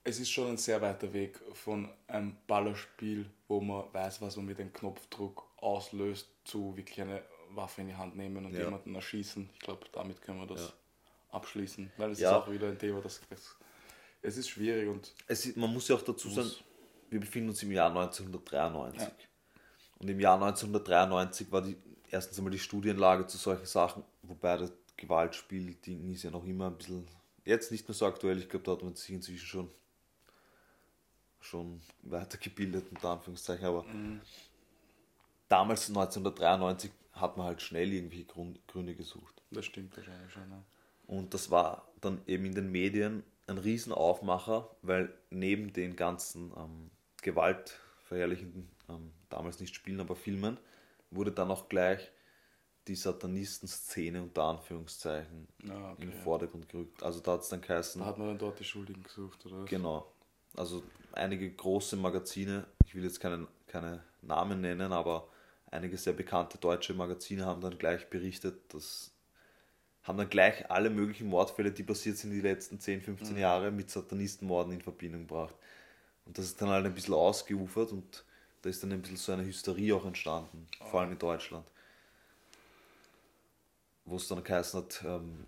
es 0.05 0.19
ist 0.19 0.31
schon 0.31 0.49
ein 0.49 0.57
sehr 0.57 0.81
weiter 0.81 1.13
Weg 1.13 1.39
von 1.53 1.91
einem 2.07 2.37
Ballerspiel, 2.47 3.27
wo 3.49 3.61
man 3.61 3.93
weiß, 3.93 4.23
was 4.23 4.37
man 4.37 4.47
mit 4.47 4.59
dem 4.59 4.73
Knopfdruck 4.73 5.47
auslöst, 5.59 6.29
zu 6.45 6.77
wirklich 6.77 7.01
eine 7.01 7.23
Waffe 7.51 7.83
in 7.83 7.89
die 7.89 7.95
Hand 7.95 8.17
nehmen 8.17 8.47
und 8.47 8.53
Ja. 8.55 8.65
jemanden 8.65 8.95
erschießen. 8.95 9.51
Ich 9.53 9.61
glaube, 9.61 9.87
damit 9.93 10.23
können 10.23 10.41
wir 10.41 10.47
das 10.47 10.61
Ja. 10.61 10.73
abschließen. 11.33 11.93
Weil 11.99 12.13
es 12.13 12.21
Ja. 12.21 12.39
ist 12.39 12.43
auch 12.45 12.51
wieder 12.51 12.69
ein 12.69 12.79
Thema, 12.79 13.01
das, 13.03 13.21
das 13.29 13.57
es 14.23 14.37
ist 14.37 14.49
schwierig 14.49 14.89
und 14.89 15.13
Es, 15.27 15.55
man 15.57 15.73
muss 15.73 15.89
ja 15.89 15.97
auch 15.97 16.03
dazu 16.03 16.31
sagen, 16.31 16.51
wir 17.11 17.21
befinden 17.21 17.51
uns 17.51 17.63
im 17.63 17.73
Jahr 17.73 17.91
1993. 17.91 19.29
Und 20.03 20.09
im 20.09 20.21
Jahr 20.21 20.35
1993 20.35 21.53
war 21.53 21.63
die 21.63 21.77
erstens 22.11 22.37
einmal 22.39 22.51
die 22.51 22.59
Studienlage 22.59 23.27
zu 23.27 23.39
solchen 23.39 23.67
Sachen, 23.67 24.03
wobei 24.23 24.57
das 24.57 24.73
Gewaltspiel-Ding 24.97 26.13
ist 26.13 26.25
ja 26.25 26.31
noch 26.31 26.45
immer 26.45 26.67
ein 26.67 26.77
bisschen, 26.77 27.07
jetzt 27.45 27.71
nicht 27.73 27.89
mehr 27.89 27.95
so 27.95 28.07
aktuell, 28.07 28.39
ich 28.39 28.49
glaube, 28.49 28.65
da 28.65 28.73
hat 28.73 28.83
man 28.83 28.95
sich 28.95 29.11
inzwischen 29.11 29.47
schon, 29.47 29.71
schon 31.41 31.81
weitergebildet, 32.03 32.87
unter 32.91 33.11
Anführungszeichen, 33.11 33.65
aber 33.65 33.85
damals 35.49 35.89
1993 35.89 36.91
hat 37.13 37.37
man 37.37 37.47
halt 37.47 37.63
schnell 37.63 37.93
irgendwie 37.93 38.27
Gründe 38.67 38.95
gesucht. 38.95 39.43
Das 39.51 39.67
stimmt 39.67 39.97
wahrscheinlich 39.97 40.33
schon. 40.33 40.49
Ne? 40.49 40.63
Und 41.07 41.35
das 41.35 41.51
war 41.51 41.87
dann 42.01 42.21
eben 42.27 42.45
in 42.47 42.55
den 42.55 42.73
Medien 42.73 43.23
ein 43.47 43.59
Riesenaufmacher, 43.59 44.69
weil 44.83 45.13
neben 45.31 45.73
den 45.73 45.95
ganzen 45.97 46.53
ähm, 46.57 46.91
gewaltverherrlichenden, 47.23 48.69
ähm, 48.95 49.13
damals 49.29 49.61
nicht 49.61 49.75
Spielen, 49.75 50.01
aber 50.01 50.17
Filmen, 50.17 50.59
wurde 51.11 51.33
dann 51.33 51.51
auch 51.51 51.69
gleich 51.69 52.11
die 52.89 52.95
Satanisten-Szene 52.97 54.23
unter 54.23 54.43
Anführungszeichen 54.45 55.47
Ah, 55.69 55.93
okay, 55.93 56.03
in 56.03 56.11
den. 56.11 56.21
Vordergrund 56.23 56.69
gerückt. 56.69 57.03
Also 57.03 57.21
da 57.21 57.33
hat 57.33 57.43
es 57.43 57.49
dann 57.49 57.61
geheißen, 57.61 58.01
Da 58.01 58.07
hat 58.07 58.19
man 58.19 58.29
dann 58.29 58.39
dort 58.39 58.59
die 58.59 58.65
Schuldigen 58.65 59.03
gesucht, 59.03 59.45
oder? 59.47 59.63
was? 59.63 59.71
genau, 59.71 60.13
also 60.57 60.83
einige 61.13 61.51
große 61.51 61.97
Magazine, 61.97 62.67
ich 62.85 62.95
will 62.95 63.05
jetzt 63.05 63.21
keine, 63.21 63.47
keine 63.69 64.03
Namen 64.23 64.61
nennen, 64.61 64.93
aber 64.93 65.29
einige 65.71 65.97
sehr 65.97 66.13
bekannte 66.13 66.59
deutsche 66.59 66.93
Magazine 66.95 67.47
haben 67.47 67.61
dann 67.61 67.79
gleich 67.79 68.09
berichtet, 68.11 68.75
dass 68.75 69.11
haben 70.03 70.19
dann 70.19 70.29
gleich 70.29 70.69
alle 70.69 70.91
möglichen 70.91 71.29
Mordfälle, 71.29 71.71
die 71.71 71.85
passiert 71.85 72.17
sind 72.17 72.33
die 72.33 72.41
letzten 72.41 72.81
10, 72.81 73.03
15 73.03 73.39
Jahre, 73.39 73.71
mit 73.71 73.89
Satanistenmorden 73.89 74.73
in 74.73 74.81
Verbindung 74.81 75.29
gebracht. 75.29 75.55
Und 76.27 76.37
das 76.37 76.47
ist 76.47 76.61
dann 76.61 76.71
halt 76.71 76.85
ein 76.85 76.93
bisschen 76.95 77.15
ausgeufert 77.15 77.93
und 77.93 78.25
da 78.63 78.71
ist 78.71 78.83
dann 78.83 78.93
ein 78.93 79.03
bisschen 79.03 79.17
so 79.17 79.33
eine 79.33 79.45
Hysterie 79.45 79.95
auch 79.95 80.05
entstanden, 80.05 80.69
vor 80.91 81.01
allem 81.01 81.13
in 81.13 81.19
Deutschland. 81.19 81.67
Wo 84.05 84.17
es 84.17 84.29
dann 84.29 84.43
geheißen 84.43 84.81
hat, 84.81 85.03
ähm, 85.05 85.47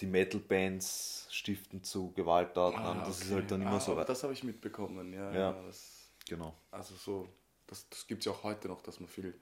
die 0.00 0.06
Metal-Bands 0.06 1.28
stiften 1.30 1.82
zu 1.82 2.12
Gewalttaten 2.12 2.78
an. 2.78 2.98
Das 3.00 3.18
ist 3.18 3.26
okay. 3.26 3.34
halt 3.34 3.50
dann 3.50 3.62
immer 3.62 3.72
ah, 3.72 3.80
so. 3.80 3.94
Das 4.02 4.22
habe 4.22 4.32
ich 4.32 4.44
mitbekommen, 4.44 5.12
ja. 5.12 5.32
Ja. 5.32 5.38
ja 5.38 5.62
das, 5.66 6.06
Genau. 6.26 6.54
also 6.70 6.94
so, 6.96 7.28
das, 7.66 7.88
das 7.88 8.06
gibt 8.06 8.20
es 8.20 8.26
ja 8.26 8.32
auch 8.32 8.42
heute 8.42 8.68
noch, 8.68 8.82
dass 8.82 9.00
man 9.00 9.08
viel 9.08 9.34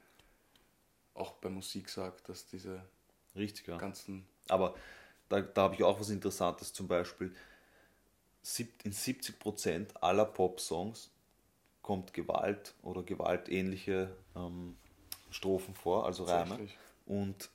auch 1.14 1.32
bei 1.34 1.48
Musik 1.48 1.88
sagt, 1.88 2.28
dass 2.28 2.46
diese 2.46 2.82
Richtig, 3.34 3.66
ja. 3.66 3.78
ganzen. 3.78 4.26
Aber 4.48 4.74
da, 5.28 5.40
da 5.40 5.62
habe 5.62 5.74
ich 5.74 5.82
auch 5.82 5.98
was 5.98 6.10
Interessantes, 6.10 6.72
zum 6.72 6.86
Beispiel 6.86 7.34
in 8.82 8.92
70% 8.92 9.96
aller 9.96 10.26
Pop-Songs 10.26 11.10
kommt 11.84 12.14
Gewalt 12.14 12.74
oder 12.82 13.02
gewaltähnliche 13.02 14.10
ähm, 14.34 14.74
Strophen 15.30 15.74
vor, 15.74 16.06
also 16.06 16.24
Reime. 16.24 16.66
Und 17.06 17.50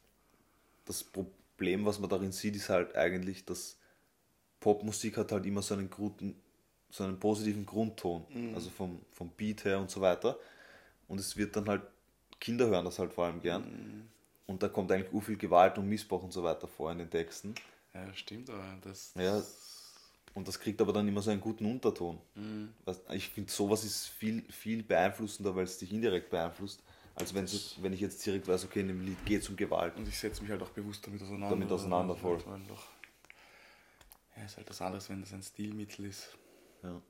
das 0.86 1.04
Problem, 1.04 1.86
was 1.86 2.00
man 2.00 2.10
darin 2.10 2.32
sieht, 2.32 2.56
ist 2.56 2.70
halt 2.70 2.96
eigentlich, 2.96 3.44
dass 3.44 3.78
Popmusik 4.60 5.18
hat 5.18 5.32
halt 5.32 5.46
immer 5.48 5.64
so 5.64 5.74
einen 5.74 5.90
guten, 5.90 6.36
so 6.92 7.04
einen 7.04 7.20
positiven 7.20 7.66
Grundton, 7.66 8.26
also 8.54 8.70
vom, 8.70 9.02
vom 9.12 9.30
Beat 9.32 9.66
her 9.66 9.80
und 9.80 9.90
so 9.90 10.00
weiter. 10.00 10.38
Und 11.08 11.20
es 11.20 11.36
wird 11.36 11.56
dann 11.56 11.68
halt, 11.68 11.82
Kinder 12.40 12.68
hören 12.68 12.86
das 12.86 13.00
halt 13.00 13.12
vor 13.12 13.26
allem 13.26 13.42
gern. 13.42 14.10
Und 14.46 14.62
da 14.62 14.70
kommt 14.70 14.92
eigentlich 14.92 15.24
viel 15.24 15.38
Gewalt 15.38 15.78
und 15.80 15.90
Missbrauch 15.90 16.22
und 16.22 16.34
so 16.34 16.44
weiter 16.44 16.68
vor 16.68 16.92
in 16.92 17.00
den 17.00 17.10
Texten. 17.10 17.56
Ja, 17.96 18.14
stimmt, 18.14 18.52
aber 18.52 18.78
das. 18.82 19.12
Ja, 19.16 19.42
und 20.34 20.48
das 20.48 20.60
kriegt 20.60 20.80
aber 20.82 20.94
dann 20.94 21.08
immer 21.08 21.22
so 21.22 21.32
einen 21.32 21.42
guten 21.42 21.66
Unterton. 21.66 22.20
Was- 22.86 23.02
Ich 23.12 23.30
finde, 23.30 23.52
sowas 23.52 23.84
ist 23.84 24.08
viel, 24.08 24.44
viel 24.52 24.84
beeinflussender, 24.84 25.56
weil 25.56 25.64
es 25.64 25.78
dich 25.78 25.92
indirekt 25.92 26.30
beeinflusst, 26.30 26.82
als 27.16 27.34
wenn, 27.34 27.48
wenn 27.82 27.94
ich 27.94 28.00
jetzt 28.00 28.26
direkt 28.26 28.48
weiß, 28.48 28.66
okay, 28.66 28.80
in 28.82 28.88
dem 28.88 29.06
Lied 29.06 29.26
geht 29.26 29.42
es 29.42 29.50
um 29.50 29.56
Gewalt. 29.56 29.96
Und 29.98 30.08
ich 30.08 30.18
setze 30.18 30.42
mich 30.42 30.52
halt 30.52 30.62
auch 30.62 30.70
bewusst 30.70 31.06
damit 31.06 31.22
auseinander. 31.22 31.50
Damit 31.50 31.72
auseinander, 31.72 32.14
weil 32.16 32.22
voll. 32.22 32.38
es 32.38 32.46
Halt 32.46 32.62
ja, 34.38 34.44
ist 34.46 34.58
halt 34.58 34.70
das 34.70 34.82
anderes, 34.82 35.10
wenn 35.10 35.20
das 35.22 35.34
ein 35.34 35.44
Stilmittel 35.44 36.06
ist. 36.06 36.30
Ja. 36.82 37.02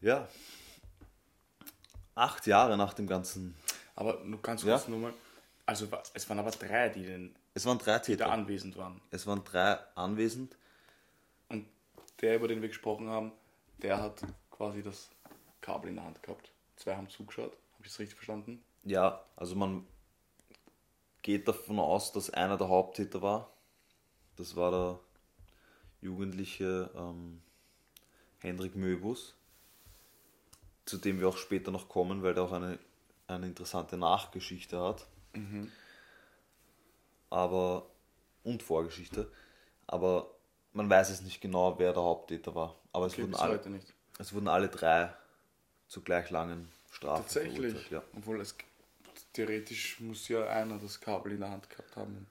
ja. 0.00 0.28
Acht 2.14 2.46
Jahre 2.46 2.76
nach 2.76 2.94
dem 2.94 3.06
Ganzen. 3.06 3.54
Aber 3.94 4.22
nur 4.24 4.40
ganz 4.42 4.62
Ja. 4.62 4.76
kurz 4.76 4.88
nur 4.88 4.98
mal. 4.98 5.14
Also 5.66 5.88
es 6.14 6.28
waren 6.28 6.38
aber 6.38 6.50
drei, 6.50 6.88
die, 6.88 7.02
den, 7.04 7.34
Es 7.54 7.66
waren 7.66 7.78
drei 7.78 7.98
die 7.98 8.16
da 8.16 8.24
Täter. 8.24 8.30
anwesend 8.32 8.76
waren. 8.76 9.00
Es 9.10 9.26
waren 9.26 9.42
drei 9.44 9.78
anwesend. 9.94 10.56
Der, 12.20 12.36
über 12.36 12.48
den 12.48 12.62
wir 12.62 12.68
gesprochen 12.68 13.08
haben, 13.08 13.32
der 13.78 14.00
hat 14.00 14.22
quasi 14.50 14.82
das 14.82 15.10
Kabel 15.60 15.90
in 15.90 15.96
der 15.96 16.04
Hand 16.04 16.22
gehabt. 16.22 16.50
Zwei 16.76 16.96
haben 16.96 17.08
zugeschaut. 17.10 17.52
Habe 17.52 17.84
ich 17.84 17.88
das 17.88 17.98
richtig 17.98 18.16
verstanden? 18.16 18.62
Ja, 18.84 19.24
also 19.36 19.54
man 19.54 19.86
geht 21.22 21.48
davon 21.48 21.78
aus, 21.78 22.12
dass 22.12 22.30
einer 22.30 22.56
der 22.56 22.68
Haupttäter 22.68 23.20
war. 23.20 23.50
Das 24.36 24.56
war 24.56 24.70
der 24.70 25.00
jugendliche 26.00 26.90
ähm, 26.94 27.42
Hendrik 28.38 28.76
Möbus, 28.76 29.34
zu 30.84 30.98
dem 30.98 31.18
wir 31.18 31.28
auch 31.28 31.36
später 31.36 31.70
noch 31.70 31.88
kommen, 31.88 32.22
weil 32.22 32.34
der 32.34 32.44
auch 32.44 32.52
eine, 32.52 32.78
eine 33.26 33.46
interessante 33.46 33.96
Nachgeschichte 33.96 34.80
hat. 34.80 35.06
Aber 37.30 37.90
und 38.44 38.62
Vorgeschichte. 38.62 39.30
Aber 39.86 40.35
man 40.76 40.90
weiß 40.90 41.10
es 41.10 41.22
nicht 41.22 41.40
genau, 41.40 41.78
wer 41.78 41.92
der 41.92 42.02
Haupttäter 42.02 42.54
war. 42.54 42.76
Aber 42.92 43.06
es, 43.06 43.14
Okay, 43.14 43.22
wurden, 43.22 43.34
alle, 43.34 43.60
es 44.18 44.32
wurden 44.34 44.48
alle 44.48 44.68
drei 44.68 45.12
zu 45.88 46.02
gleich 46.02 46.30
langen 46.30 46.70
Strafen 46.90 47.22
Tatsächlich. 47.22 47.72
verurteilt, 47.72 47.90
Ja. 47.90 48.02
Obwohl 48.16 48.40
es 48.40 48.54
theoretisch 49.32 50.00
muss 50.00 50.28
ja 50.28 50.46
einer 50.48 50.78
das 50.78 51.00
Kabel 51.00 51.32
in 51.32 51.40
der 51.40 51.50
Hand 51.50 51.68
gehabt 51.70 51.96
haben. 51.96 52.26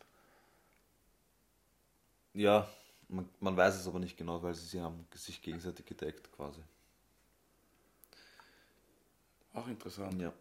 Ja, 2.33 2.67
man, 3.07 3.27
man 3.39 3.57
weiß 3.57 3.75
es 3.75 3.87
aber 3.87 3.99
nicht 3.99 4.17
genau, 4.17 4.41
weil 4.43 4.53
sie, 4.53 4.65
sie 4.65 4.81
haben 4.81 5.07
sich 5.13 5.41
gegenseitig 5.41 5.85
gedeckt 5.85 6.31
quasi. 6.31 6.61
auch 9.53 9.67
interessant. 9.67 10.21
Ja. 10.21 10.33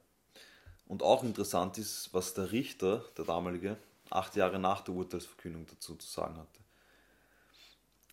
Und 0.87 1.03
auch 1.03 1.25
interessant 1.25 1.79
ist, 1.79 2.13
was 2.13 2.35
der 2.35 2.53
Richter, 2.53 3.05
der 3.17 3.25
damalige, 3.25 3.77
acht 4.11 4.37
Jahre 4.37 4.59
nach 4.59 4.83
der 4.83 4.95
Urteilsverkündung 4.95 5.67
dazu 5.67 5.97
zu 5.97 6.09
sagen 6.09 6.37
hatte. 6.37 6.64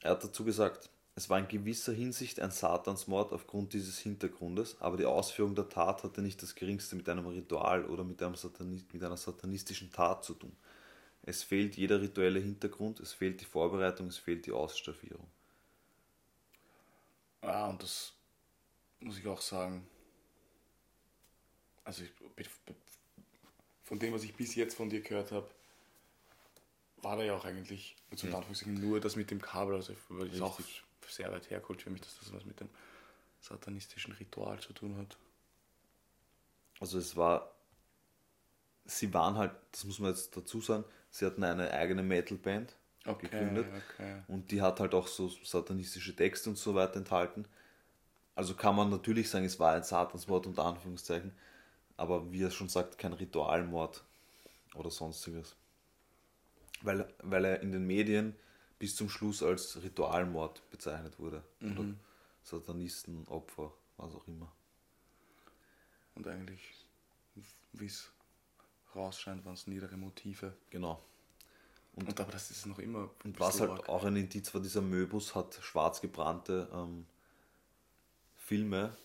Er 0.01 0.11
hat 0.11 0.23
dazu 0.23 0.43
gesagt, 0.43 0.89
es 1.15 1.29
war 1.29 1.39
in 1.39 1.47
gewisser 1.47 1.93
Hinsicht 1.93 2.39
ein 2.39 2.51
Satansmord 2.51 3.33
aufgrund 3.33 3.73
dieses 3.73 3.99
Hintergrundes, 3.99 4.79
aber 4.79 4.97
die 4.97 5.05
Ausführung 5.05 5.55
der 5.55 5.69
Tat 5.69 6.03
hatte 6.03 6.21
nicht 6.21 6.41
das 6.41 6.55
geringste 6.55 6.95
mit 6.95 7.07
einem 7.09 7.27
Ritual 7.27 7.85
oder 7.85 8.03
mit, 8.03 8.19
Satani 8.19 8.83
mit 8.91 9.03
einer 9.03 9.17
satanistischen 9.17 9.91
Tat 9.91 10.23
zu 10.23 10.33
tun. 10.33 10.55
Es 11.23 11.43
fehlt 11.43 11.75
jeder 11.75 12.01
rituelle 12.01 12.39
Hintergrund, 12.39 12.99
es 12.99 13.13
fehlt 13.13 13.41
die 13.41 13.45
Vorbereitung, 13.45 14.07
es 14.07 14.17
fehlt 14.17 14.45
die 14.45 14.51
Ausstaffierung. 14.51 15.27
Ja, 17.43 17.67
und 17.67 17.83
das 17.83 18.13
muss 18.99 19.19
ich 19.19 19.27
auch 19.27 19.41
sagen. 19.41 19.85
Also, 21.83 22.03
ich, 22.03 22.49
von 23.83 23.99
dem, 23.99 24.13
was 24.13 24.23
ich 24.23 24.33
bis 24.33 24.55
jetzt 24.55 24.75
von 24.75 24.89
dir 24.89 25.01
gehört 25.01 25.31
habe, 25.31 25.49
war 27.01 27.17
da 27.17 27.23
ja 27.23 27.35
auch 27.35 27.45
eigentlich, 27.45 27.95
jetzt 28.09 28.23
unter 28.23 28.37
Anführungszeichen, 28.37 28.75
nur 28.75 28.99
das 28.99 29.15
mit 29.15 29.31
dem 29.31 29.41
Kabel. 29.41 29.75
Also, 29.75 29.93
weil 30.09 30.27
ich 30.27 30.41
auch 30.41 30.59
sehr 31.07 31.31
weit 31.31 31.49
hergeholt 31.49 31.81
für 31.81 31.89
mich, 31.89 32.01
dass 32.01 32.17
das 32.19 32.33
was 32.33 32.45
mit 32.45 32.59
dem 32.59 32.69
satanistischen 33.41 34.13
Ritual 34.13 34.59
zu 34.59 34.73
tun 34.73 34.97
hat. 34.97 35.17
Also 36.79 36.97
es 36.97 37.15
war, 37.15 37.51
sie 38.85 39.13
waren 39.13 39.35
halt, 39.35 39.51
das 39.71 39.83
muss 39.83 39.99
man 39.99 40.11
jetzt 40.11 40.35
dazu 40.35 40.61
sagen, 40.61 40.83
sie 41.09 41.25
hatten 41.25 41.43
eine 41.43 41.71
eigene 41.71 42.03
Metalband 42.03 42.75
gegründet 43.03 43.67
okay. 43.89 44.21
und 44.27 44.51
die 44.51 44.61
hat 44.61 44.79
halt 44.79 44.93
auch 44.93 45.07
so 45.07 45.27
satanistische 45.27 46.15
Texte 46.15 46.49
und 46.49 46.57
so 46.57 46.75
weiter 46.75 46.97
enthalten. 46.97 47.45
Also 48.35 48.55
kann 48.55 48.75
man 48.75 48.89
natürlich 48.89 49.29
sagen, 49.29 49.45
es 49.45 49.59
war 49.59 49.73
ein 49.73 49.83
Satansmord 49.83 50.47
unter 50.47 50.65
Anführungszeichen, 50.65 51.35
aber 51.97 52.31
wie 52.31 52.43
er 52.43 52.51
schon 52.51 52.69
sagt, 52.69 52.97
kein 52.97 53.13
Ritualmord 53.13 54.03
oder 54.75 54.89
sonstiges. 54.89 55.55
Weil, 56.81 57.13
weil 57.21 57.45
er 57.45 57.61
in 57.61 57.71
den 57.71 57.85
Medien 57.85 58.35
bis 58.79 58.95
zum 58.95 59.09
Schluss 59.09 59.43
als 59.43 59.81
Ritualmord 59.81 60.67
bezeichnet 60.71 61.19
wurde. 61.19 61.43
Oder 61.61 61.85
Satanistenopfer, 62.43 63.71
was 63.97 64.15
auch 64.15 64.27
immer. 64.27 64.51
Und 66.15 66.27
eigentlich, 66.27 66.61
wie 67.73 67.85
es 67.85 68.11
rausscheint, 68.95 69.45
waren 69.45 69.53
es 69.53 69.67
niedere 69.67 69.97
Motive. 69.97 70.53
Genau. 70.69 71.03
Und, 71.93 72.19
aber 72.19 72.31
das 72.31 72.51
ist 72.51 72.65
noch 72.65 72.79
immer. 72.79 73.09
Und 73.23 73.39
was 73.39 73.59
halt 73.59 73.71
arg. 73.71 73.89
auch 73.89 74.03
ein 74.05 74.15
Indiz 74.15 74.53
war, 74.53 74.61
dieser 74.61 74.81
Möbus 74.81 75.35
hat 75.35 75.59
schwarz 75.61 76.01
gebrannte 76.01 76.69
ähm, 76.73 77.05
Filme, 78.37 78.95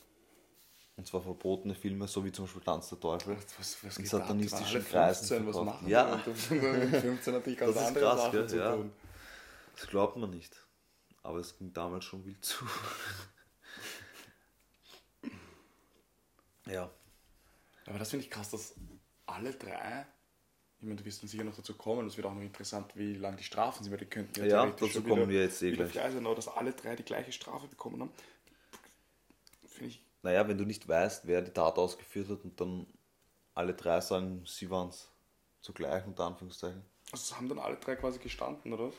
und 0.96 1.06
zwar 1.06 1.20
verbotene 1.22 1.74
Filme, 1.74 2.09
so 2.09 2.24
wie 2.24 2.32
zum 2.32 2.46
Beispiel 2.46 2.62
Tanz 2.62 2.88
der 2.88 2.98
Teufel. 3.00 3.37
Was, 3.59 3.85
was 3.85 3.96
in 3.98 4.04
da 4.04 4.11
satanistischen 4.11 4.85
Kreisen 4.85 5.26
15, 5.26 5.46
was 5.46 5.56
verkauft. 5.56 5.64
machen 5.82 5.88
Ja. 5.88 6.16
die? 6.16 6.30
Und 6.30 6.62
dann 6.62 6.90
mit 6.90 7.00
15 7.00 7.35
natürlich 7.35 7.59
ganz 7.61 7.74
Das 7.74 7.82
ist 7.82 7.88
andere 7.88 8.04
krass, 8.04 8.22
Sachen 8.22 8.48
zu 8.48 8.56
Ja. 8.56 8.72
tun. 8.74 8.92
Das 9.76 9.87
glaubt 9.88 10.16
man 10.16 10.30
nicht. 10.30 10.56
Aber 11.22 11.38
es 11.38 11.59
ging 11.59 11.72
damals 11.72 12.04
schon 12.06 12.24
wild 12.24 12.42
zu. 12.44 12.64
ja. 16.66 16.90
Aber 17.87 17.98
das 17.98 18.11
finde 18.11 18.24
ich 18.24 18.30
krass, 18.30 18.50
dass 18.50 18.74
alle 19.26 19.52
drei, 19.52 20.06
ich 20.78 20.85
meine, 20.85 20.96
du 20.96 21.04
wirst 21.04 21.22
dann 21.22 21.28
sicher 21.28 21.44
noch 21.44 21.54
dazu 21.56 21.74
kommen, 21.74 22.06
das 22.06 22.16
wird 22.16 22.26
auch 22.26 22.35
noch 22.35 22.40
interessant, 22.42 22.96
wie 22.96 23.14
lang 23.14 23.37
die 23.37 23.44
Strafen 23.44 23.82
sind, 23.85 23.92
weil 23.92 23.98
die 23.98 24.06
könnten 24.06 24.40
Ja, 24.40 24.62
theoretisch 24.62 24.94
dazu 24.94 25.02
kommen 25.02 25.22
wieder, 25.22 25.28
wir 25.28 25.42
jetzt 25.42 25.62
eh 25.62 25.72
gleich. 25.72 25.92
frei 25.92 26.11
sein, 26.11 26.24
aber 26.26 26.35
dass 26.37 26.48
alle 26.48 26.72
drei 26.72 26.96
die 26.96 27.02
gleiche 27.04 27.32
Strafe 27.32 27.66
bekommen 27.68 28.00
haben, 28.00 28.12
finde 29.66 29.90
ich, 29.90 30.00
Naja, 30.26 30.48
wenn 30.48 30.58
du 30.58 30.64
nicht 30.64 30.88
weißt, 30.88 31.28
wer 31.28 31.40
die 31.40 31.52
Tat 31.52 31.78
ausgeführt 31.78 32.28
hat 32.30 32.42
und 32.42 32.60
dann 32.60 32.84
alle 33.54 33.74
drei 33.74 34.00
sagen, 34.00 34.42
sie 34.44 34.68
waren's, 34.68 35.08
zugleich 35.60 36.04
unter 36.04 36.24
Anführungszeichen. 36.24 36.82
Also 37.12 37.36
haben 37.36 37.48
dann 37.48 37.60
alle 37.60 37.76
drei 37.76 37.94
quasi 37.94 38.18
gestanden, 38.18 38.72
oder? 38.72 38.88
was? 38.88 38.94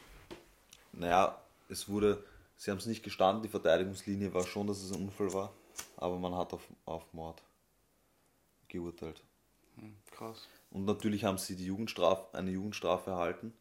Naja, 0.93 1.37
es 1.67 1.89
wurde, 1.89 2.23
sie 2.55 2.71
haben 2.71 2.77
es 2.77 2.85
nicht 2.85 3.03
gestanden, 3.03 3.43
die 3.43 3.49
Verteidigungslinie 3.49 4.33
war 4.33 4.47
schon, 4.47 4.67
dass 4.67 4.81
es 4.81 4.93
ein 4.93 5.01
Unfall 5.01 5.33
war, 5.33 5.53
aber 5.97 6.17
man 6.17 6.33
hat 6.33 6.53
auf, 6.53 6.65
auf 6.85 7.03
Mord 7.11 7.43
geurteilt. 8.69 9.21
Hm, 9.75 9.97
krass. 10.09 10.47
Und 10.71 10.85
natürlich 10.85 11.25
haben 11.25 11.37
sie 11.37 11.57
die 11.57 11.65
Jugendstrafe, 11.65 12.37
eine 12.37 12.51
Jugendstrafe 12.51 13.11
erhalten 13.11 13.53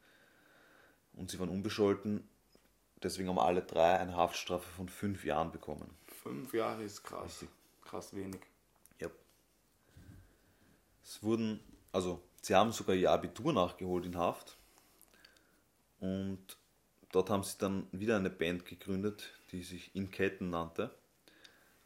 und 1.14 1.32
sie 1.32 1.40
waren 1.40 1.48
unbescholten, 1.48 2.28
deswegen 3.02 3.28
haben 3.28 3.40
alle 3.40 3.62
drei 3.62 3.98
eine 3.98 4.14
Haftstrafe 4.14 4.68
von 4.68 4.88
fünf 4.88 5.24
Jahren 5.24 5.50
bekommen. 5.50 5.90
Fünf 6.26 6.54
Jahre 6.54 6.82
ist 6.82 7.04
krass. 7.04 7.24
Richtig. 7.24 7.48
Krass 7.84 8.12
wenig. 8.16 8.40
Ja. 9.00 9.08
Es 11.04 11.22
wurden, 11.22 11.60
also 11.92 12.20
sie 12.42 12.52
haben 12.52 12.72
sogar 12.72 12.96
ihr 12.96 13.12
Abitur 13.12 13.52
nachgeholt 13.52 14.06
in 14.06 14.16
Haft. 14.16 14.56
Und 16.00 16.40
dort 17.12 17.30
haben 17.30 17.44
sie 17.44 17.58
dann 17.58 17.86
wieder 17.92 18.16
eine 18.16 18.30
Band 18.30 18.66
gegründet, 18.66 19.34
die 19.52 19.62
sich 19.62 19.94
In 19.94 20.10
Ketten 20.10 20.50
nannte. 20.50 20.92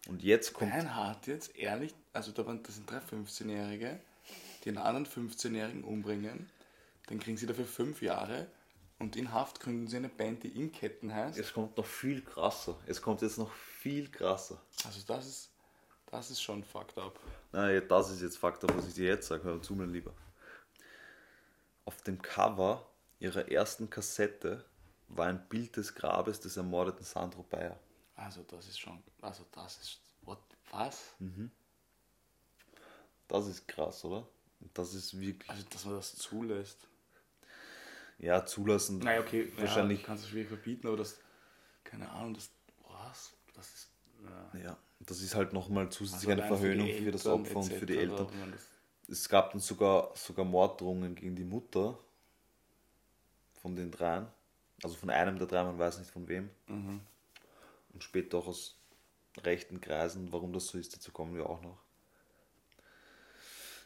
Und 0.08 0.22
jetzt 0.22 0.54
kommt. 0.54 0.70
Beinhard 0.70 1.26
jetzt, 1.26 1.54
ehrlich, 1.54 1.94
also 2.14 2.32
da 2.32 2.46
waren, 2.46 2.62
das 2.62 2.76
sind 2.76 2.90
drei 2.90 2.98
15-Jährige, 2.98 4.00
die 4.64 4.70
einen 4.70 4.78
anderen 4.78 5.06
15-Jährigen 5.06 5.84
umbringen, 5.84 6.48
dann 7.08 7.20
kriegen 7.20 7.36
sie 7.36 7.46
dafür 7.46 7.66
fünf 7.66 8.00
Jahre 8.00 8.46
und 9.00 9.16
in 9.16 9.32
Haft 9.32 9.60
gründen 9.60 9.88
sie 9.88 9.96
eine 9.96 10.10
Band, 10.10 10.42
die 10.42 10.48
in 10.48 10.70
Ketten 10.70 11.12
heißt. 11.12 11.38
Es 11.38 11.52
kommt 11.54 11.76
noch 11.76 11.86
viel 11.86 12.22
krasser. 12.22 12.76
Es 12.86 13.00
kommt 13.00 13.22
jetzt 13.22 13.38
noch 13.38 13.50
viel 13.52 14.10
krasser. 14.10 14.62
Also 14.84 15.00
das 15.06 15.26
ist, 15.26 15.50
das 16.10 16.30
ist 16.30 16.42
schon 16.42 16.62
fucked 16.62 16.98
up. 16.98 17.18
Nein, 17.50 17.82
das 17.88 18.10
ist 18.10 18.20
jetzt 18.20 18.36
Faktor, 18.36 18.70
was 18.76 18.86
ich 18.86 18.94
dir 18.94 19.08
jetzt 19.08 19.26
sage. 19.26 19.42
Hör 19.42 19.60
zu, 19.62 19.74
mein 19.74 19.90
Lieber. 19.90 20.12
Auf 21.86 22.02
dem 22.02 22.20
Cover 22.20 22.86
ihrer 23.18 23.50
ersten 23.50 23.88
Kassette 23.88 24.64
war 25.08 25.26
ein 25.26 25.48
Bild 25.48 25.76
des 25.76 25.94
Grabes 25.94 26.38
des 26.38 26.58
ermordeten 26.58 27.02
Sandro 27.04 27.42
Bayer. 27.42 27.80
Also 28.16 28.42
das 28.42 28.68
ist 28.68 28.78
schon, 28.78 29.02
also 29.22 29.46
das 29.52 29.78
ist, 29.78 30.00
what, 30.22 30.38
was? 30.70 31.14
Das 33.28 33.46
ist 33.46 33.66
krass, 33.66 34.04
oder? 34.04 34.28
Das 34.74 34.92
ist 34.92 35.18
wirklich. 35.18 35.48
Also 35.48 35.64
dass 35.70 35.86
man 35.86 35.94
das 35.94 36.14
zulässt. 36.16 36.86
Ja, 38.20 38.44
zulassen. 38.44 38.98
Naja, 38.98 39.20
okay, 39.20 39.50
Wahrscheinlich. 39.56 40.00
ja, 40.00 40.06
kannst 40.06 40.24
du 40.24 40.28
schwierig 40.28 40.48
verbieten, 40.48 40.86
aber 40.86 40.96
das, 40.98 41.18
keine 41.84 42.08
Ahnung, 42.10 42.34
das, 42.34 42.50
was? 42.86 43.32
Das 43.54 43.66
ist, 43.72 43.90
ja. 44.54 44.60
Ja, 44.60 44.78
das 45.00 45.20
ist 45.22 45.34
halt 45.34 45.52
nochmal 45.54 45.88
zusätzlich 45.90 46.30
Also 46.30 46.42
eine 46.42 46.56
Verhöhnung 46.56 46.86
für, 46.88 47.10
das 47.10 47.24
Eltern 47.26 47.40
Opfer 47.40 47.56
und 47.56 47.72
für 47.72 47.86
die 47.86 47.96
Eltern. 47.96 48.28
das- 48.52 48.68
Es 49.08 49.28
gab 49.28 49.52
dann 49.52 49.60
sogar, 49.60 50.12
sogar 50.16 50.44
Morddrohungen 50.44 51.14
gegen 51.14 51.34
die 51.34 51.44
Mutter 51.44 51.98
von 53.62 53.74
den 53.74 53.90
dreien. 53.90 54.26
Also 54.82 54.96
von 54.96 55.10
einem 55.10 55.38
der 55.38 55.46
drei, 55.48 55.64
man 55.64 55.78
weiß 55.78 55.98
nicht 55.98 56.10
von 56.10 56.28
wem. 56.28 56.48
Mhm. 56.66 57.00
Und 57.92 58.04
später 58.04 58.38
auch 58.38 58.46
aus 58.48 58.76
rechten 59.42 59.80
Kreisen. 59.80 60.32
Warum 60.32 60.52
das 60.52 60.68
so 60.68 60.78
ist, 60.78 60.94
dazu 60.94 61.10
kommen 61.10 61.34
wir 61.34 61.48
auch 61.48 61.60
noch. 61.62 61.78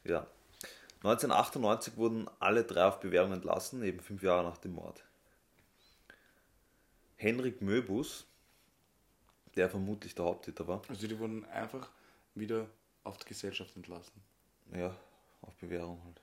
Ja. 0.05 0.27
1998 1.05 1.97
wurden 1.97 2.31
alle 2.41 2.65
drei 2.65 2.87
auf 2.87 3.01
Bewährung 3.01 3.33
entlassen, 3.33 3.83
eben 3.83 4.01
fünf 4.01 4.23
Jahre 4.23 4.43
nach 4.43 4.57
dem 4.57 4.73
Mord. 4.73 5.05
Henrik 7.17 7.61
Möbus, 7.61 8.25
der 9.55 9.69
vermutlich 9.69 10.15
der 10.15 10.25
Haupttäter 10.25 10.67
war, 10.67 10.83
Also 10.89 11.07
die 11.07 11.19
wurden 11.19 11.45
einfach 11.47 11.91
wieder 12.35 12.67
auf 13.05 13.19
die 13.19 13.27
Gesellschaft 13.27 13.77
entlassen. 13.77 14.23
Ja, 14.73 14.97
auf 15.43 15.55
Bewährung 15.57 16.03
halt. 16.05 16.21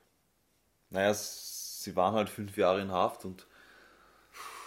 Naja, 0.90 1.14
sie 1.14 1.94
waren 1.94 2.14
halt 2.14 2.28
fünf 2.28 2.56
Jahre 2.56 2.82
in 2.82 2.90
Haft 2.90 3.24
und 3.24 3.46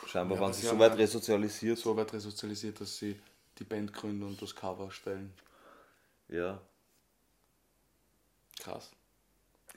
scheinbar 0.08 0.38
Ja, 0.38 0.44
waren 0.44 0.54
sie 0.54 0.66
so 0.66 0.80
weit 0.80 0.92
halt 0.92 1.02
resozialisiert. 1.02 1.78
So 1.78 1.96
weit 1.96 2.14
resozialisiert, 2.14 2.80
dass 2.80 2.98
sie 2.98 3.20
die 3.60 3.66
Band 3.66 3.94
gründen 3.94 4.24
und 4.24 4.42
das 4.42 4.56
Cover 4.56 4.90
stellen. 4.92 5.34
Ja, 6.30 6.60
Krass. 8.60 8.92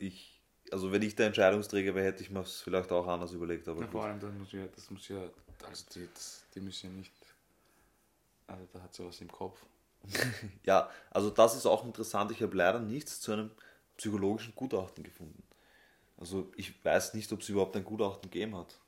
Ich, 0.01 0.41
also 0.71 0.93
wenn 0.93 1.03
ich 1.03 1.15
der 1.15 1.27
Entscheidungsträger 1.27 1.95
wäre, 1.95 2.07
hätte 2.07 2.23
ich 2.23 2.31
mir 2.31 2.41
es 2.41 2.61
vielleicht 2.61 2.93
auch 2.93 3.07
anders 3.07 3.33
überlegt, 3.33 3.69
aber 3.69 3.83
Ja, 3.83 3.89
vor 3.89 4.05
allem, 4.05 4.21
das 4.21 4.33
muss 4.33 4.53
ja, 4.53 4.67
das 4.67 4.91
muss 4.91 5.09
ja, 5.09 5.23
also 5.67 5.85
die, 5.95 6.09
das, 6.13 6.45
die 6.55 6.61
müssen 6.61 6.91
ja 6.91 6.97
nicht, 6.97 7.13
also 8.47 8.67
da 8.73 8.83
hat 8.83 8.95
sie 8.95 9.05
was 9.05 9.21
im 9.21 9.31
Kopf. 9.31 9.65
Ja, 10.65 10.91
also 11.11 11.31
das 11.31 11.57
ist 11.57 11.67
auch 11.67 11.85
interessant. 11.85 12.31
Ich 12.31 12.43
habe 12.43 12.57
leider 12.57 12.79
nichts 12.79 13.21
zu 13.21 13.33
einem 13.33 13.51
psychologischen 13.97 14.55
Gutachten 14.55 15.03
gefunden. 15.03 15.43
Also 16.19 16.51
ich 16.57 16.85
weiß 16.85 17.15
nicht, 17.15 17.33
ob 17.33 17.41
es 17.41 17.49
überhaupt 17.49 17.77
ein 17.77 17.85
Gutachten 17.85 18.31
gegeben 18.31 18.57
hat. 18.57 18.79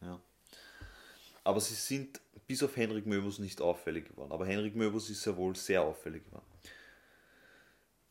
Ja. 0.00 0.20
Aber 1.44 1.60
sie 1.60 1.74
sind 1.74 2.20
bis 2.46 2.62
auf 2.62 2.76
Henrik 2.76 3.06
Möbus 3.06 3.38
nicht 3.38 3.60
auffällig 3.60 4.08
geworden. 4.08 4.32
Aber 4.32 4.46
Henrik 4.46 4.74
Möbus 4.74 5.10
ist 5.10 5.24
ja 5.24 5.36
wohl 5.36 5.54
sehr 5.56 5.82
auffällig 5.82 6.24
geworden. 6.24 6.46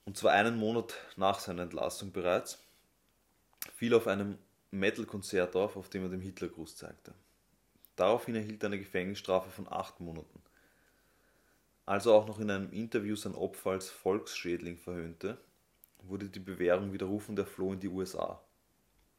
Und 0.10 0.18
zwar 0.18 0.32
einen 0.32 0.58
Monat 0.58 0.96
nach 1.18 1.38
seiner 1.38 1.62
Entlassung 1.62 2.12
bereits, 2.12 2.58
fiel 3.76 3.94
auf 3.94 4.08
einem 4.08 4.40
Metal-Konzert 4.72 5.56
auf, 5.56 5.78
auf 5.78 5.88
dem 5.88 6.02
er 6.02 6.10
dem 6.10 6.22
Hitlergruß 6.22 6.78
zeigte. 6.78 7.14
Daraufhin 7.96 8.34
erhielt 8.34 8.64
er 8.64 8.70
eine 8.70 8.80
Gefängnisstrafe 8.80 9.52
von 9.52 9.72
acht 9.72 10.00
Monaten. 10.00 10.42
Als 11.86 12.08
er 12.08 12.14
auch 12.14 12.26
noch 12.26 12.40
in 12.40 12.50
einem 12.50 12.72
Interview 12.72 13.16
sein 13.16 13.36
Opfer 13.36 13.70
als 13.70 13.92
Volksschädling 13.92 14.80
verhöhnte, 14.80 15.38
wurde 16.00 16.28
die 16.28 16.40
Bewährung 16.40 16.92
widerrufen 16.92 17.34
und 17.34 17.38
er 17.38 17.46
floh 17.46 17.74
in 17.74 17.80
die 17.80 17.90
USA, 17.90 18.42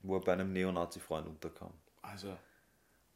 wo 0.01 0.17
er 0.17 0.23
bei 0.23 0.33
einem 0.33 0.53
Neonazi-Freund 0.53 1.29
unterkam. 1.29 1.73
Also, 2.03 2.31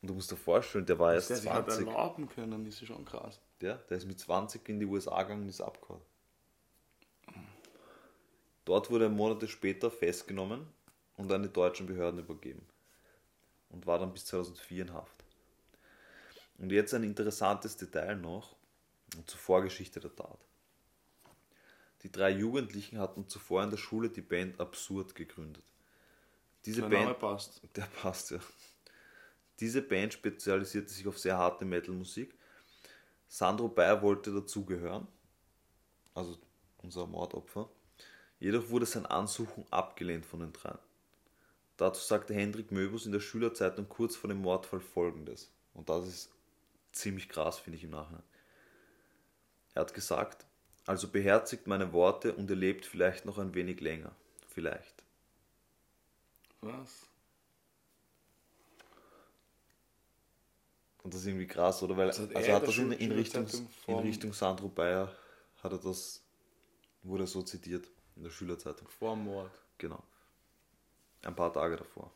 Und 0.00 0.10
du 0.10 0.14
musst 0.14 0.30
dir 0.30 0.37
vorstellen, 0.37 0.87
der 0.87 1.00
war 1.00 1.12
erst 1.12 1.30
der 1.30 1.38
sich 1.38 1.50
hat 1.50 1.64
20. 1.68 1.88
erlauben 1.88 2.28
können, 2.28 2.66
ist 2.66 2.80
ja 2.82 2.87
schon 2.87 3.04
krass. 3.04 3.40
Der, 3.60 3.78
der 3.78 3.96
ist 3.96 4.06
mit 4.06 4.20
20 4.20 4.68
in 4.68 4.78
die 4.78 4.87
USA 4.87 5.20
gegangen 5.24 5.42
und 5.42 5.48
ist 5.48 5.60
abgehauen. 5.60 6.00
Dort 8.64 8.90
wurde 8.90 9.05
er 9.05 9.11
Monate 9.11 9.48
später 9.48 9.90
festgenommen 9.90 10.66
und 11.16 11.31
an 11.31 11.42
die 11.42 11.53
deutschen 11.53 11.87
Behörden 11.87 12.20
übergeben 12.20 12.66
und 13.70 13.87
war 13.87 13.98
dann 13.98 14.12
bis 14.12 14.24
2004 14.27 14.83
in 14.83 14.92
Haft. 14.92 15.24
Und 16.59 16.70
jetzt 16.72 16.94
ein 16.94 17.05
interessantes 17.05 17.77
Detail 17.77 18.16
noch 18.16 18.57
zur 19.27 19.38
Vorgeschichte 19.38 20.00
der 20.00 20.14
Tat. 20.14 20.38
Die 22.03 22.12
drei 22.12 22.31
Jugendlichen 22.31 22.98
hatten 22.98 23.29
zuvor 23.29 23.62
in 23.64 23.70
der 23.70 23.77
Schule 23.79 24.11
die 24.11 24.20
Band 24.20 24.61
Absurd 24.61 25.14
gegründet. 25.14 25.64
Diese 26.64 26.83
Der 26.83 26.88
Band, 26.88 27.05
Name 27.05 27.14
passt. 27.14 27.62
der 27.77 27.87
passt 27.87 28.31
ja. 28.31 28.38
Diese 29.61 29.83
Band 29.83 30.12
spezialisierte 30.12 30.92
sich 30.92 31.07
auf 31.07 31.18
sehr 31.18 31.38
harte 31.38 31.64
Metal-Musik. 31.64 32.35
Sandro 33.29 33.68
Bayer 33.68 34.03
wollte 34.03 34.33
dazugehören, 34.33 35.07
also 36.14 36.37
unser 36.79 37.07
Mordopfer. 37.07 37.68
Jedoch 38.44 38.68
wurde 38.68 38.85
sein 38.85 39.07
Ansuchen 39.07 39.64
abgelehnt 39.70 40.26
von 40.26 40.40
den 40.40 40.52
dreien. 40.52 40.78
Dazu 41.78 42.02
sagte 42.02 42.35
Hendrik 42.35 42.72
Möbus 42.72 43.07
in 43.07 43.12
der 43.12 43.20
Schülerzeitung 43.20 43.88
kurz 43.88 44.16
vor 44.16 44.28
dem 44.28 44.42
Mordfall 44.42 44.80
folgendes. 44.80 45.50
Und 45.72 45.88
das 45.88 46.07
ist 46.07 46.30
ziemlich 46.92 47.30
krass, 47.30 47.59
finde 47.59 47.78
ich 47.78 47.85
im 47.85 47.90
Nachhinein. 47.92 48.22
Er 49.72 49.80
hat 49.80 49.94
gesagt, 49.94 50.44
also 50.85 51.09
beherzigt 51.09 51.66
meine 51.66 51.94
Worte 51.94 52.35
und 52.35 52.50
ihr 52.50 52.57
lebt 52.57 52.85
vielleicht 52.85 53.24
noch 53.24 53.38
ein 53.38 53.54
wenig 53.54 53.80
länger. 53.80 54.14
Vielleicht. 54.50 55.02
Was? 56.61 57.07
Und 61.02 61.14
das 61.14 61.22
ist 61.22 61.28
irgendwie 61.28 61.46
krass, 61.46 61.83
oder? 61.83 61.96
Weil, 61.96 62.09
Also 62.09 62.24
also, 62.24 62.35
hat 62.35 62.44
er 62.44 62.54
hat 62.57 62.68
das 62.68 62.76
in, 62.76 62.92
in, 62.92 63.12
Richtung, 63.12 63.46
in 63.87 63.98
Richtung 64.00 64.35
Sandro 64.35 64.68
Bayer, 64.68 65.11
hat 65.62 65.72
er 65.72 65.78
das, 65.78 66.22
wurde 67.02 67.26
so 67.26 67.40
zitiert 67.40 67.88
in 68.16 68.22
der 68.22 68.31
Schülerzeitung. 68.31 68.88
Vor 68.88 69.14
dem 69.14 69.24
Mord. 69.24 69.50
Genau. 69.79 70.03
Ein 71.22 71.35
paar 71.35 71.53
Tage 71.53 71.77
davor. 71.77 72.11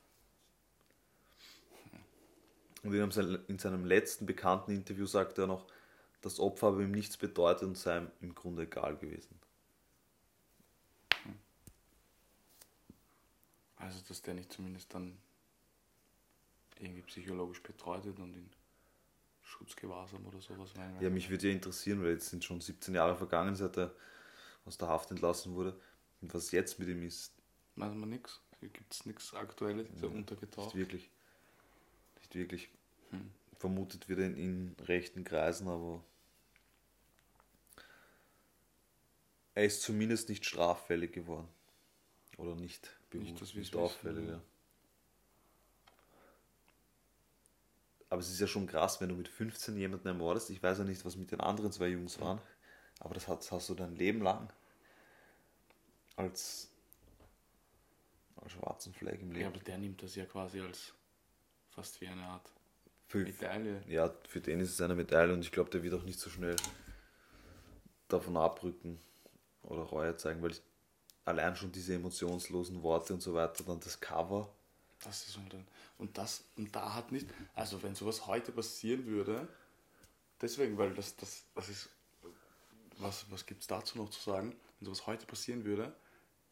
Und 2.83 2.95
in 2.95 3.11
seinem, 3.11 3.41
in 3.49 3.59
seinem 3.59 3.85
letzten 3.85 4.27
bekannten 4.27 4.71
Interview 4.71 5.07
sagte 5.07 5.43
er 5.43 5.47
noch, 5.47 5.67
das 6.21 6.39
Opfer 6.39 6.69
habe 6.69 6.83
ihm 6.85 6.91
nichts 6.91 7.17
bedeutet 7.17 7.65
und 7.65 7.79
sei 7.79 7.99
ihm 7.99 8.11
im 8.21 8.35
Grunde 8.35 8.63
egal 8.63 8.97
gewesen. 8.97 9.39
Also, 13.77 14.01
dass 14.09 14.23
der 14.23 14.35
nicht 14.35 14.53
zumindest 14.53 14.93
dann 14.93 15.19
irgendwie 16.81 17.03
psychologisch 17.03 17.63
betreut 17.63 18.05
wird 18.05 18.19
und 18.19 18.35
in 18.35 18.51
Schutzgewahrsam 19.43 20.27
oder 20.27 20.41
sowas. 20.41 20.71
Weil 20.75 21.03
Ja, 21.03 21.11
mich 21.11 21.31
würde 21.31 21.49
ja 21.49 21.53
interessieren, 21.53 22.03
weil 22.03 22.11
jetzt 22.11 22.31
sind 22.31 22.45
schon 22.45 22.61
17 22.61 22.95
Jahre 22.95 23.17
vergangen, 23.17 23.55
seit 23.55 23.77
er 23.77 23.95
aus 24.65 24.79
der 24.79 24.89
Haft 24.89 25.11
entlassen 25.11 25.55
wurde. 25.55 25.79
Und 26.21 26.35
was 26.35 26.51
jetzt 26.51 26.79
mit 26.79 26.89
ihm 26.89 27.03
ist, 27.03 27.33
Weiß 27.79 27.95
man 27.95 28.09
nichts. 28.09 28.41
Gibt 28.61 28.93
es 28.93 29.07
nichts 29.07 29.33
Aktuelles, 29.35 29.89
ist 29.89 30.03
er 30.03 30.11
untergetaucht. 30.11 30.75
Nicht 30.75 30.77
wirklich. 30.77 31.11
Nicht 32.17 32.35
wirklich. 32.35 32.69
Vermutet 33.57 34.09
wird 34.09 34.19
er 34.19 34.27
in, 34.27 34.37
in 34.37 34.77
rechten 34.85 35.23
Kreisen, 35.23 35.69
aber 35.69 36.03
er 39.55 39.65
ist 39.65 39.83
zumindest 39.83 40.29
nicht 40.29 40.45
straffällig 40.45 41.13
geworden. 41.13 41.49
Oder 42.37 42.57
nicht 42.57 42.91
bewusst, 43.11 43.41
dass 43.41 43.55
nicht 43.55 43.75
auffällig, 43.77 44.27
ja. 44.27 44.35
ja. 44.35 44.43
Aber 48.11 48.21
es 48.21 48.31
ist 48.31 48.41
ja 48.41 48.47
schon 48.47 48.67
krass, 48.67 49.01
wenn 49.01 49.09
du 49.09 49.15
mit 49.15 49.29
15 49.29 49.77
jemanden 49.77 50.09
ermordest. 50.09 50.51
Ich 50.51 50.63
weiß 50.63 50.79
ja 50.79 50.85
nicht, 50.85 51.05
was 51.05 51.17
mit 51.17 51.31
den 51.31 51.41
anderen 51.41 51.71
zwei 51.71 51.89
Jungs 51.89 52.21
waren, 52.21 52.41
aber 53.01 53.15
das 53.15 53.29
hast, 53.29 53.53
hast 53.53 53.69
du 53.69 53.75
dein 53.75 53.95
Leben 53.95 54.23
lang 54.23 54.53
als, 56.19 56.69
als 58.37 58.53
schwarzen 58.53 58.93
Fleck 58.93 59.21
im 59.23 59.31
Ja, 59.33 59.39
Leben. 59.39 59.55
aber 59.55 59.59
der 59.65 59.79
nimmt 59.79 60.03
das 60.03 60.15
ja 60.17 60.25
quasi 60.27 60.61
als 60.61 60.93
fast 61.71 62.01
wie 62.01 62.09
eine 62.09 62.23
Art 62.23 62.51
Für, 63.07 63.19
Medaille. 63.19 63.83
ja, 63.89 64.13
für 64.29 64.41
den 64.41 64.61
ist 64.61 64.71
es 64.71 64.81
eine 64.81 64.95
Medaille 64.95 65.33
und 65.33 65.41
ich 65.41 65.53
glaube, 65.53 65.71
der 65.71 65.83
wird 65.83 65.95
auch 65.95 66.03
nicht 66.05 66.19
so 66.19 66.29
schnell 66.31 66.57
davon 68.09 68.37
abrücken 68.37 69.01
oder 69.63 69.83
Reue 69.83 70.17
zeigen, 70.17 70.43
weil 70.43 70.53
ich 70.53 70.63
allein 71.25 71.55
schon 71.57 71.71
diese 71.73 71.95
emotionslosen 71.95 72.83
Worte 72.83 73.15
und 73.15 73.21
so 73.21 73.35
weiter, 73.35 73.63
dann 73.65 73.81
das 73.81 74.01
Cover, 74.01 74.51
Das 75.05 75.29
ist 75.29 75.37
und 75.37 75.53
dann, 75.53 75.67
und 75.99 76.17
das 76.19 76.45
und 76.57 76.75
da 76.75 76.95
hat 76.95 77.13
nicht, 77.13 77.29
also 77.55 77.83
wenn 77.83 77.95
sowas 77.95 78.27
heute 78.27 78.51
passieren 78.51 79.07
würde, 79.07 79.47
deswegen, 80.41 80.77
weil 80.79 80.95
das, 80.95 81.17
das, 81.17 81.45
das 81.55 81.69
ist, 81.69 81.91
was, 82.99 83.31
was 83.31 83.47
gibt 83.47 83.61
es 83.61 83.67
dazu 83.69 83.99
noch 83.99 84.11
zu 84.11 84.21
sagen, 84.21 84.57
wenn 84.81 84.87
sowas 84.87 85.07
heute 85.07 85.27
passieren 85.27 85.65
würde 85.65 85.95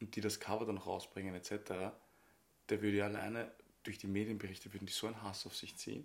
die 0.01 0.21
das 0.21 0.41
Cover 0.41 0.67
dann 0.67 0.77
noch 0.77 0.87
rausbringen 0.87 1.35
etc., 1.35 1.93
der 2.69 2.83
würde 2.83 2.97
ja 2.97 3.07
alleine 3.07 3.51
durch 3.83 3.99
die 3.99 4.09
Medienberichte 4.09 4.73
würden 4.73 4.87
die 4.87 4.93
so 4.93 5.07
einen 5.07 5.23
Hass 5.23 5.47
auf 5.47 5.55
sich 5.57 5.77
ziehen, 5.77 6.05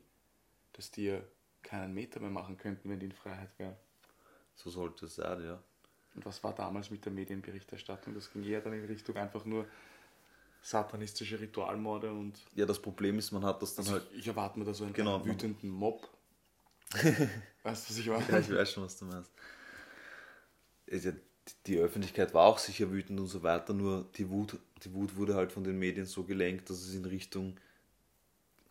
dass 0.73 0.91
die 0.91 1.05
ja 1.05 1.21
keinen 1.63 1.93
Meter 1.93 2.19
mehr 2.19 2.29
machen 2.29 2.57
könnten, 2.57 2.89
wenn 2.89 2.99
die 2.99 3.07
in 3.07 3.11
Freiheit 3.11 3.49
wären. 3.57 3.75
so 4.55 4.69
sollte 4.69 5.05
es 5.05 5.15
sein, 5.15 5.43
ja. 5.43 5.61
Und 6.15 6.25
was 6.25 6.43
war 6.43 6.53
damals 6.53 6.91
mit 6.91 7.05
der 7.05 7.11
Medienberichterstattung? 7.11 8.13
Das 8.13 8.31
ging 8.31 8.43
eher 8.43 8.61
dann 8.61 8.73
in 8.73 8.85
Richtung 8.85 9.15
einfach 9.15 9.45
nur 9.45 9.65
satanistische 10.61 11.39
Ritualmorde 11.39 12.11
und 12.11 12.39
Ja, 12.55 12.65
das 12.65 12.81
Problem 12.81 13.17
ist, 13.17 13.31
man 13.31 13.43
hat 13.45 13.61
das 13.61 13.75
dann 13.75 13.85
also 13.85 13.99
halt. 13.99 14.11
ich, 14.13 14.27
erwarte 14.27 14.59
mir 14.59 14.65
da 14.65 14.73
so 14.73 14.83
einen 14.83 14.93
Genau. 14.93 15.25
wütenden 15.25 15.69
Mob. 15.69 16.07
weißt 17.63 17.89
du, 17.89 17.93
was 17.93 17.97
ich 17.97 18.05
Ja, 18.05 18.19
ich 18.19 18.29
meine? 18.29 18.57
weiß 18.57 18.71
schon, 18.73 18.83
was 18.83 18.97
du 18.97 19.05
meinst. 19.05 19.31
Die 21.65 21.77
Öffentlichkeit 21.77 22.33
war 22.33 22.45
auch 22.45 22.59
sicher 22.59 22.91
wütend 22.91 23.19
und 23.19 23.27
so 23.27 23.41
weiter, 23.43 23.73
nur 23.73 24.05
die 24.15 24.29
Wut, 24.29 24.59
die 24.83 24.93
Wut 24.93 25.15
wurde 25.15 25.35
halt 25.35 25.51
von 25.51 25.63
den 25.63 25.77
Medien 25.77 26.05
so 26.05 26.23
gelenkt, 26.23 26.69
dass 26.69 26.79
es 26.79 26.93
in 26.93 27.05
Richtung 27.05 27.57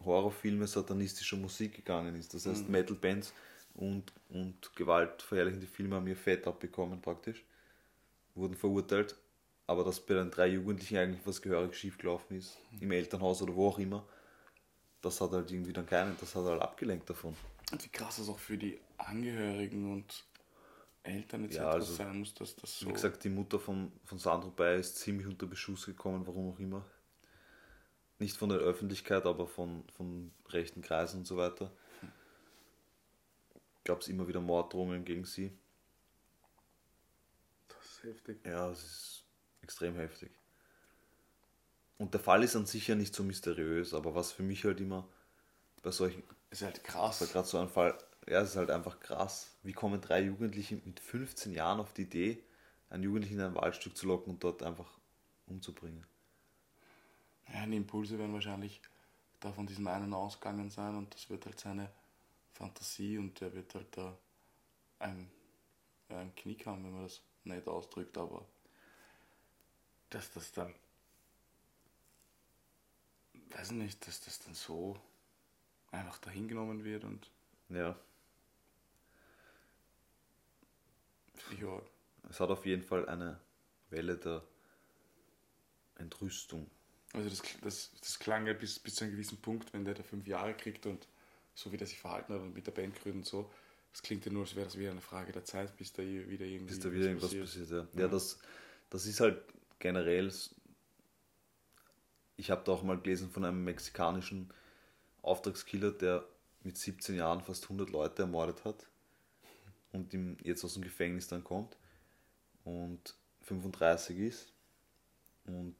Horrorfilme, 0.05 0.67
satanistischer 0.67 1.37
Musik 1.37 1.77
gegangen 1.77 2.15
ist. 2.15 2.33
Das 2.33 2.47
heißt, 2.47 2.69
Metal-Bands 2.69 3.35
und, 3.75 4.13
und 4.31 4.75
gewaltverherrlichende 4.77 5.67
Filme 5.67 5.97
haben 5.97 6.07
ihr 6.07 6.17
Fett 6.17 6.47
abbekommen 6.47 7.01
praktisch, 7.01 7.45
wurden 8.35 8.55
verurteilt, 8.55 9.17
aber 9.67 9.85
dass 9.85 10.01
bei 10.01 10.15
den 10.15 10.31
drei 10.31 10.49
Jugendlichen 10.49 10.97
eigentlich 10.97 11.27
was 11.27 11.43
gehörig 11.43 11.75
schiefgelaufen 11.75 12.39
ist, 12.39 12.57
im 12.81 12.91
Elternhaus 12.93 13.43
oder 13.43 13.55
wo 13.55 13.69
auch 13.69 13.79
immer, 13.79 14.07
das 15.03 15.21
hat 15.21 15.33
halt 15.33 15.51
irgendwie 15.51 15.73
dann 15.73 15.87
keinen, 15.87 16.17
das 16.21 16.35
hat 16.35 16.45
halt 16.45 16.63
abgelenkt 16.63 17.09
davon. 17.09 17.35
Und 17.73 17.85
wie 17.85 17.89
krass 17.89 18.17
das 18.17 18.29
auch 18.29 18.39
für 18.39 18.57
die 18.57 18.79
Angehörigen 18.99 19.93
und 19.93 20.25
Eltern 21.03 21.45
etc. 21.45 21.57
Ja, 21.57 21.71
also, 21.71 21.95
sein 21.95 22.19
muss, 22.19 22.35
dass 22.35 22.55
das 22.57 22.79
so. 22.79 22.89
Wie 22.89 22.93
gesagt, 22.93 23.25
die 23.25 23.31
Mutter 23.31 23.59
von, 23.59 23.93
von 24.05 24.19
Sandro 24.19 24.51
Bayer 24.51 24.77
ist 24.77 24.97
ziemlich 24.97 25.27
unter 25.27 25.47
Beschuss 25.47 25.87
gekommen, 25.87 26.27
warum 26.27 26.53
auch 26.53 26.59
immer. 26.59 26.85
Nicht 28.19 28.37
von 28.37 28.51
der 28.51 28.59
Öffentlichkeit, 28.59 29.25
aber 29.25 29.47
von, 29.47 29.85
von 29.97 30.31
rechten 30.51 30.83
Kreisen 30.83 31.21
und 31.21 31.27
so 31.27 31.37
weiter. 31.39 31.73
Gab 33.85 34.03
es 34.03 34.09
immer 34.09 34.29
wieder 34.29 34.43
Morddrohungen 34.43 35.05
gegen 35.07 35.25
sie. 35.25 35.57
das 37.69 37.87
ist 37.87 38.05
heftig. 38.05 38.39
Ja, 38.45 38.71
es 38.71 38.83
ist 38.83 39.25
extrem 39.63 39.95
heftig. 39.97 40.31
Und 41.97 42.13
der 42.13 42.21
Fall 42.21 42.43
ist 42.45 42.57
an 42.57 42.67
sich 42.67 42.89
ja 42.89 42.95
nicht 42.95 43.15
so 43.15 43.23
mysteriös, 43.23 43.95
aber 43.95 44.15
was 44.15 44.33
für 44.33 44.43
mich 44.43 44.65
halt 44.65 44.81
immer 44.81 45.09
bei 45.83 45.91
solchen, 45.91 46.23
Ist 46.51 46.63
halt 46.63 46.83
krass. 46.85 47.21
gerade 47.33 47.47
so 47.47 47.59
ein 47.59 47.69
Fall, 47.69 47.97
ja, 48.31 48.41
es 48.41 48.51
ist 48.51 48.57
halt 48.57 48.71
einfach 48.71 48.99
krass. 49.01 49.59
Wie 49.63 49.73
kommen 49.75 50.01
drei 50.01 50.23
Jugendliche 50.23 50.77
mit 50.77 51.01
15 51.01 51.53
Jahren 51.53 51.81
auf 51.81 51.93
die 51.93 52.03
Idee, 52.05 52.43
einen 52.89 53.03
Jugendlichen 53.05 53.39
in 53.41 53.45
ein 53.45 53.55
Waldstück 53.57 53.97
zu 53.97 54.07
locken 54.07 54.33
und 54.35 54.45
dort 54.45 54.63
einfach 54.63 54.99
umzubringen? 55.47 56.07
Ja, 57.53 57.67
die 57.67 57.77
Impulse 57.77 58.19
werden 58.19 58.33
wahrscheinlich 58.33 58.81
da 59.41 59.53
von 59.53 59.67
diesem 59.67 59.87
einen 59.89 60.15
ausgegangen 60.15 60.71
sein 60.71 60.97
und 60.97 61.15
das 61.15 61.29
wird 61.31 61.47
halt 61.47 61.59
seine 61.61 61.91
Fantasie 62.55 63.19
und 63.19 63.41
der 63.41 63.53
wird 63.55 63.75
halt 63.75 63.97
da 63.97 64.17
ein, 65.01 65.31
ja, 66.11 66.21
einen 66.21 66.35
Knick 66.37 66.67
haben, 66.67 66.85
wenn 66.85 66.93
man 66.93 67.05
das 67.05 67.23
nicht 67.45 67.69
ausdrückt, 67.69 68.19
aber 68.19 68.47
dass 70.11 70.31
das 70.33 70.53
dann, 70.53 70.75
weiß 73.51 73.73
nicht, 73.73 74.07
dass 74.07 74.21
das 74.21 74.39
dann 74.41 74.55
so 74.55 74.97
einfach 75.93 76.19
dahingenommen 76.19 76.85
wird 76.85 77.05
und 77.05 77.31
Ja, 77.69 77.97
ja, 81.59 81.83
es 82.29 82.41
hat 82.41 82.51
auf 82.51 82.67
jeden 82.67 82.83
Fall 82.83 83.09
eine 83.09 83.41
Welle 83.91 84.17
der 84.17 84.43
Entrüstung. 85.97 86.71
also 87.13 87.29
das, 87.29 87.43
das, 87.63 87.91
das 88.01 88.19
klang 88.19 88.47
ja 88.47 88.53
bis, 88.53 88.79
bis 88.79 88.95
zu 88.95 89.05
einem 89.05 89.13
gewissen 89.13 89.39
Punkt, 89.39 89.73
wenn 89.73 89.85
der 89.85 89.95
da 89.95 90.03
fünf 90.03 90.27
Jahre 90.27 90.55
kriegt 90.55 90.87
und 90.87 91.07
so 91.55 91.73
wie 91.73 91.77
der 91.77 91.87
sich 91.87 91.99
verhalten 91.99 92.33
hat 92.33 92.41
und 92.41 92.55
mit 92.55 92.67
der 92.67 92.73
Band 92.73 92.95
gründen 93.01 93.19
und 93.19 93.27
so, 93.27 93.51
das 93.93 94.03
klingt 94.03 94.25
ja 94.25 94.33
nur, 94.33 94.43
als 94.43 94.55
wäre 94.55 94.67
das 94.67 94.79
wieder 94.79 94.91
eine 94.93 95.01
Frage 95.01 95.33
der 95.33 95.45
Zeit, 95.45 95.77
bis 95.77 95.93
da 95.93 96.03
wieder 96.03 96.47
irgendwie 96.47 96.73
Bis 96.73 96.81
da 96.81 96.93
wieder 96.93 97.01
was 97.21 97.33
irgendwas 97.33 97.55
passiert. 97.57 97.71
Ja, 97.71 98.01
ja 98.03 98.09
das, 98.09 98.39
das 98.89 99.07
ist 99.07 99.21
halt 99.21 99.43
generell. 99.81 100.33
Ich 102.37 102.51
habe 102.51 102.63
da 102.65 102.73
auch 102.73 102.83
mal 102.83 102.99
gelesen 102.99 103.31
von 103.31 103.45
einem 103.45 103.65
mexikanischen 103.65 104.53
Auftragskiller, 105.23 105.91
der 105.91 106.25
mit 106.63 106.79
17 106.79 107.17
Jahren 107.17 107.41
fast 107.41 107.65
100 107.65 107.91
Leute 107.91 108.23
ermordet 108.23 108.65
hat 108.65 108.87
und 109.93 110.13
ihm 110.15 110.37
jetzt 110.43 110.65
aus 110.65 110.75
dem 110.75 110.83
Gefängnis 110.83 111.29
dann 111.29 111.45
kommt 111.45 111.77
und 112.65 113.15
35 113.43 114.19
ist. 114.19 114.53
Und 115.47 115.75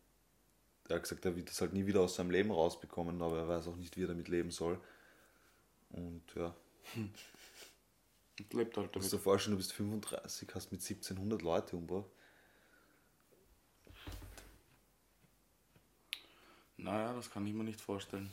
er 0.89 0.97
hat 0.97 1.03
gesagt, 1.05 1.25
er 1.25 1.37
wird 1.37 1.49
das 1.51 1.61
halt 1.61 1.73
nie 1.73 1.87
wieder 1.87 2.01
aus 2.01 2.17
seinem 2.17 2.31
Leben 2.31 2.51
rausbekommen, 2.51 3.23
aber 3.23 3.39
er 3.39 3.49
weiß 3.49 3.69
auch 3.69 3.77
nicht, 3.77 3.97
wie 3.97 4.05
er 4.05 4.09
damit 4.09 4.29
leben 4.29 4.51
soll. 4.51 4.81
Und 5.91 6.23
ja, 6.35 6.55
Und 6.97 7.15
lebt 8.55 8.77
halt 8.77 8.95
Du 8.95 8.99
musst 8.99 9.13
damit. 9.13 9.13
dir 9.13 9.19
vorstellen, 9.19 9.53
du 9.53 9.59
bist 9.59 9.73
35, 9.73 10.49
hast 10.55 10.73
mit 10.73 10.81
1700 10.83 11.43
Leute 11.43 11.77
umgebracht. 11.77 12.11
Naja, 16.77 17.13
das 17.15 17.31
kann 17.31 17.47
ich 17.47 17.53
mir 17.55 17.65
nicht 17.65 17.81
vorstellen. 17.81 18.33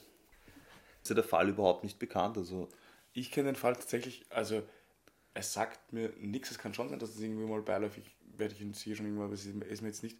Ist 1.03 1.09
ja 1.09 1.15
der 1.15 1.23
Fall 1.23 1.49
überhaupt 1.49 1.83
nicht 1.83 1.99
bekannt. 1.99 2.37
Also, 2.37 2.69
Ich 3.13 3.31
kenne 3.31 3.49
den 3.51 3.55
Fall 3.55 3.75
tatsächlich, 3.75 4.25
also 4.29 4.61
es 5.37 5.53
sagt 5.53 5.93
mir 5.93 6.11
nichts, 6.19 6.51
es 6.51 6.57
kann 6.57 6.73
schon 6.73 6.89
sein, 6.89 6.99
dass 6.99 7.11
es 7.11 7.21
irgendwie 7.21 7.45
mal 7.45 7.61
beiläufig, 7.61 8.03
werde 8.37 8.53
ich 8.55 8.61
ihn 8.61 8.73
sicher 8.73 8.95
schon 8.95 9.05
irgendwann, 9.05 9.27
aber 9.27 9.35
es 9.35 9.45
ist 9.45 9.55
mir 9.55 9.65
ist 9.65 9.81
mir 9.81 9.89
jetzt 9.89 10.03
nicht 10.03 10.17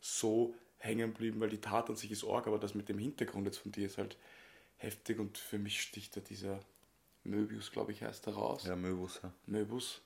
so 0.00 0.54
hängen 0.78 1.12
geblieben, 1.12 1.40
weil 1.40 1.48
die 1.48 1.60
Tat 1.60 1.90
an 1.90 1.96
sich 1.96 2.10
ist 2.10 2.24
arg, 2.24 2.46
aber 2.46 2.58
das 2.58 2.74
mit 2.74 2.88
dem 2.88 2.98
Hintergrund 2.98 3.46
jetzt 3.46 3.58
von 3.58 3.72
dir 3.72 3.86
ist 3.86 3.98
halt 3.98 4.16
heftig 4.76 5.18
und 5.18 5.38
für 5.38 5.58
mich 5.58 5.80
sticht 5.80 6.16
da 6.16 6.20
dieser 6.20 6.60
Möbius, 7.24 7.70
glaube 7.70 7.92
ich, 7.92 8.02
heißt 8.02 8.26
er 8.26 8.34
raus. 8.34 8.64
ja, 8.64 8.74
Möbus, 8.74 9.20
ja. 9.22 9.32
Möbus. 9.46 10.00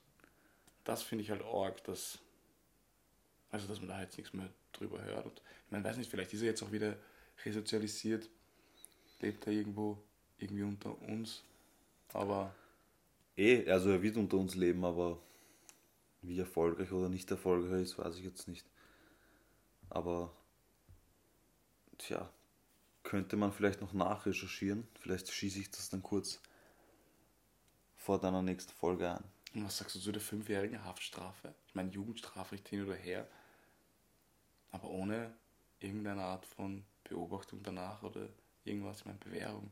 Das 0.84 1.02
finde 1.02 1.24
ich 1.24 1.30
halt 1.30 1.42
arg, 1.42 1.82
dass, 1.84 2.18
also 3.50 3.66
dass 3.66 3.80
man 3.80 3.88
da 3.88 4.00
jetzt 4.00 4.18
nichts 4.18 4.34
mehr 4.34 4.50
drüber 4.72 5.02
hört. 5.02 5.24
Und 5.24 5.38
ich 5.66 5.72
meine, 5.72 5.84
weiß 5.84 5.96
nicht, 5.96 6.10
vielleicht 6.10 6.32
ist 6.34 6.42
er 6.42 6.48
jetzt 6.48 6.62
auch 6.62 6.72
wieder 6.72 6.96
resozialisiert, 7.44 8.28
lebt 9.20 9.46
er 9.46 9.52
irgendwo 9.54 9.98
irgendwie 10.38 10.62
unter 10.62 11.00
uns, 11.02 11.42
aber 12.12 12.54
Eh, 13.36 13.70
also 13.70 13.90
er 13.90 14.02
wird 14.02 14.16
unter 14.16 14.38
uns 14.38 14.54
leben, 14.54 14.84
aber 14.84 15.18
wie 16.22 16.38
erfolgreich 16.38 16.90
oder 16.92 17.08
nicht 17.08 17.30
erfolgreich 17.30 17.72
er 17.72 17.80
ist, 17.80 17.98
weiß 17.98 18.16
ich 18.16 18.24
jetzt 18.24 18.48
nicht. 18.48 18.66
Aber, 19.90 20.32
tja, 21.98 22.30
könnte 23.02 23.36
man 23.36 23.52
vielleicht 23.52 23.80
noch 23.80 23.92
nachrecherchieren. 23.92 24.88
Vielleicht 25.00 25.30
schieße 25.30 25.60
ich 25.60 25.70
das 25.70 25.90
dann 25.90 26.02
kurz 26.02 26.40
vor 27.96 28.18
deiner 28.18 28.42
nächsten 28.42 28.72
Folge 28.72 29.10
ein. 29.10 29.24
Und 29.54 29.64
was 29.64 29.78
sagst 29.78 29.94
du 29.94 30.00
zu 30.00 30.12
der 30.12 30.20
fünfjährigen 30.20 30.84
Haftstrafe? 30.84 31.54
Ich 31.66 31.74
meine, 31.74 31.90
Jugendstrafrecht 31.90 32.68
hin 32.68 32.84
oder 32.84 32.94
her, 32.94 33.28
aber 34.70 34.90
ohne 34.90 35.32
irgendeine 35.78 36.22
Art 36.22 36.44
von 36.44 36.84
Beobachtung 37.04 37.62
danach 37.62 38.02
oder 38.02 38.28
irgendwas, 38.64 38.98
ich 38.98 39.06
meine, 39.06 39.18
Bewährung. 39.18 39.70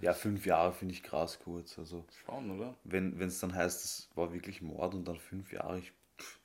Ja, 0.00 0.12
fünf 0.14 0.46
Jahre 0.46 0.72
finde 0.72 0.94
ich 0.94 1.02
krass 1.02 1.38
kurz. 1.38 1.78
Also, 1.78 2.04
Schon, 2.24 2.50
oder? 2.50 2.74
wenn 2.84 3.20
es 3.20 3.38
dann 3.40 3.54
heißt, 3.54 3.84
es 3.84 4.08
war 4.14 4.32
wirklich 4.32 4.62
Mord 4.62 4.94
und 4.94 5.06
dann 5.06 5.18
fünf 5.18 5.52
Jahre, 5.52 5.78
ich, 5.78 5.92
pff, 6.18 6.40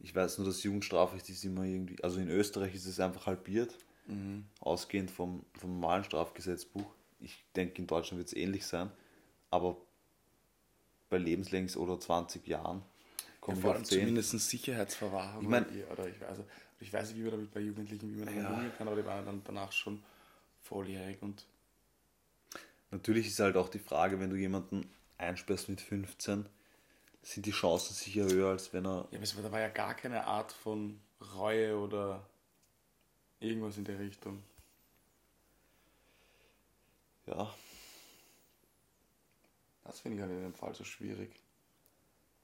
ich 0.00 0.14
weiß 0.14 0.38
nur, 0.38 0.46
dass 0.46 0.62
Jugendstrafrecht 0.62 1.28
ist 1.28 1.44
immer 1.44 1.64
irgendwie, 1.64 2.02
also 2.02 2.18
in 2.20 2.28
Österreich 2.28 2.74
ist 2.74 2.86
es 2.86 3.00
einfach 3.00 3.26
halbiert, 3.26 3.76
ausgehend 4.60 5.10
vom, 5.10 5.44
vom 5.58 5.78
normalen 5.80 6.04
Strafgesetzbuch. 6.04 6.84
Ich 7.20 7.42
denke, 7.56 7.78
in 7.80 7.86
Deutschland 7.86 8.18
wird 8.18 8.28
es 8.28 8.34
ähnlich 8.34 8.66
sein, 8.66 8.90
aber 9.50 9.78
bei 11.08 11.18
lebenslänglich 11.18 11.76
oder 11.76 11.98
20 11.98 12.46
Jahren 12.46 12.82
komme 13.40 13.56
ich 13.56 13.62
vor 13.62 13.70
auf 13.70 13.76
allem 13.76 13.84
10. 13.84 13.98
zumindest 14.00 14.30
Sicherheitsverwahrung. 14.50 15.42
Ich 15.42 15.48
mein- 15.48 15.66
oder, 15.92 16.08
ich, 16.08 16.22
also, 16.26 16.44
ich 16.80 16.92
weiß 16.92 17.08
nicht, 17.10 17.18
wie 17.18 17.22
man 17.22 17.30
damit 17.32 17.54
bei 17.54 17.60
Jugendlichen, 17.60 18.12
wie 18.12 18.24
man 18.24 18.36
Ja. 18.36 18.50
umgehen 18.50 18.72
kann, 18.76 18.88
aber 18.88 18.96
die 18.96 19.06
waren 19.06 19.24
dann 19.24 19.42
danach 19.44 19.72
schon 19.72 20.02
volljährig 20.60 21.22
und 21.22 21.46
Natürlich 22.94 23.26
ist 23.26 23.40
halt 23.40 23.56
auch 23.56 23.68
die 23.68 23.80
Frage, 23.80 24.20
wenn 24.20 24.30
du 24.30 24.36
jemanden 24.36 24.88
einsperrst 25.18 25.68
mit 25.68 25.80
15, 25.80 26.48
sind 27.22 27.44
die 27.44 27.50
Chancen 27.50 27.92
sicher 27.92 28.22
höher, 28.22 28.50
als 28.50 28.72
wenn 28.72 28.86
er. 28.86 29.08
ja, 29.10 29.18
aber 29.18 29.42
da 29.42 29.50
war 29.50 29.58
ja 29.58 29.68
gar 29.68 29.94
keine 29.94 30.24
Art 30.24 30.52
von 30.52 31.00
Reue 31.34 31.76
oder 31.76 32.24
irgendwas 33.40 33.78
in 33.78 33.84
der 33.84 33.98
Richtung. 33.98 34.44
Ja, 37.26 37.52
Das 39.82 39.98
finde 39.98 40.18
ich 40.18 40.22
halt 40.22 40.30
in 40.30 40.42
dem 40.42 40.54
Fall 40.54 40.72
so 40.72 40.84
schwierig. 40.84 41.40